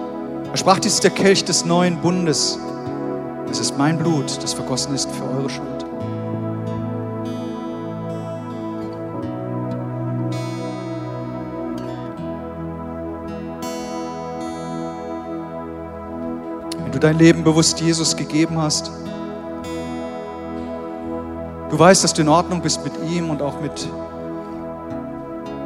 Er 0.51 0.57
sprach, 0.57 0.79
dies 0.79 0.95
ist 0.95 1.05
der 1.05 1.11
Kelch 1.11 1.45
des 1.45 1.67
neuen 1.67 1.99
Bundes. 1.99 2.59
Es 3.51 3.61
ist 3.61 3.77
mein 3.77 3.99
Blut, 3.99 4.43
das 4.43 4.55
vergossen 4.55 4.95
ist 4.95 5.11
für 5.11 5.25
eure 5.25 5.51
Schuld. 5.51 5.85
Wenn 16.83 16.93
du 16.93 16.99
dein 16.99 17.19
Leben 17.19 17.45
bewusst 17.45 17.79
Jesus 17.79 18.17
gegeben 18.17 18.57
hast, 18.57 18.91
du 21.69 21.79
weißt, 21.79 22.03
dass 22.03 22.15
du 22.15 22.23
in 22.23 22.29
Ordnung 22.31 22.63
bist 22.63 22.83
mit 22.85 22.95
ihm 23.11 23.29
und 23.29 23.43
auch 23.43 23.61
mit 23.61 23.87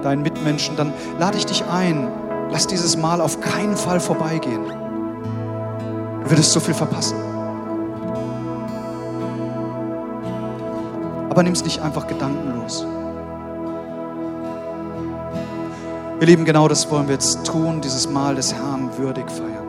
deinen 0.07 0.23
Mitmenschen, 0.23 0.77
dann 0.77 0.93
lade 1.19 1.37
ich 1.37 1.47
dich 1.47 1.65
ein. 1.65 2.09
Lass 2.51 2.69
dieses 2.69 2.97
Mal 2.97 3.21
auf 3.21 3.41
keinen 3.41 3.77
Fall 3.77 3.99
vorbeigehen. 3.99 4.65
Du 6.23 6.31
würdest 6.31 6.53
so 6.53 6.61
viel 6.61 6.75
verpassen. 6.75 7.17
Aber 11.29 11.43
nimm 11.43 11.53
es 11.53 11.65
nicht 11.65 11.83
einfach 11.83 12.07
gedankenlos. 12.07 12.87
Ihr 16.21 16.27
Lieben, 16.27 16.45
genau 16.45 16.69
das 16.69 16.91
wollen 16.91 17.09
wir 17.09 17.15
jetzt 17.15 17.45
tun, 17.45 17.81
dieses 17.81 18.09
Mal 18.09 18.37
des 18.37 18.55
Herrn 18.55 18.97
würdig 18.97 19.29
feiern. 19.29 19.66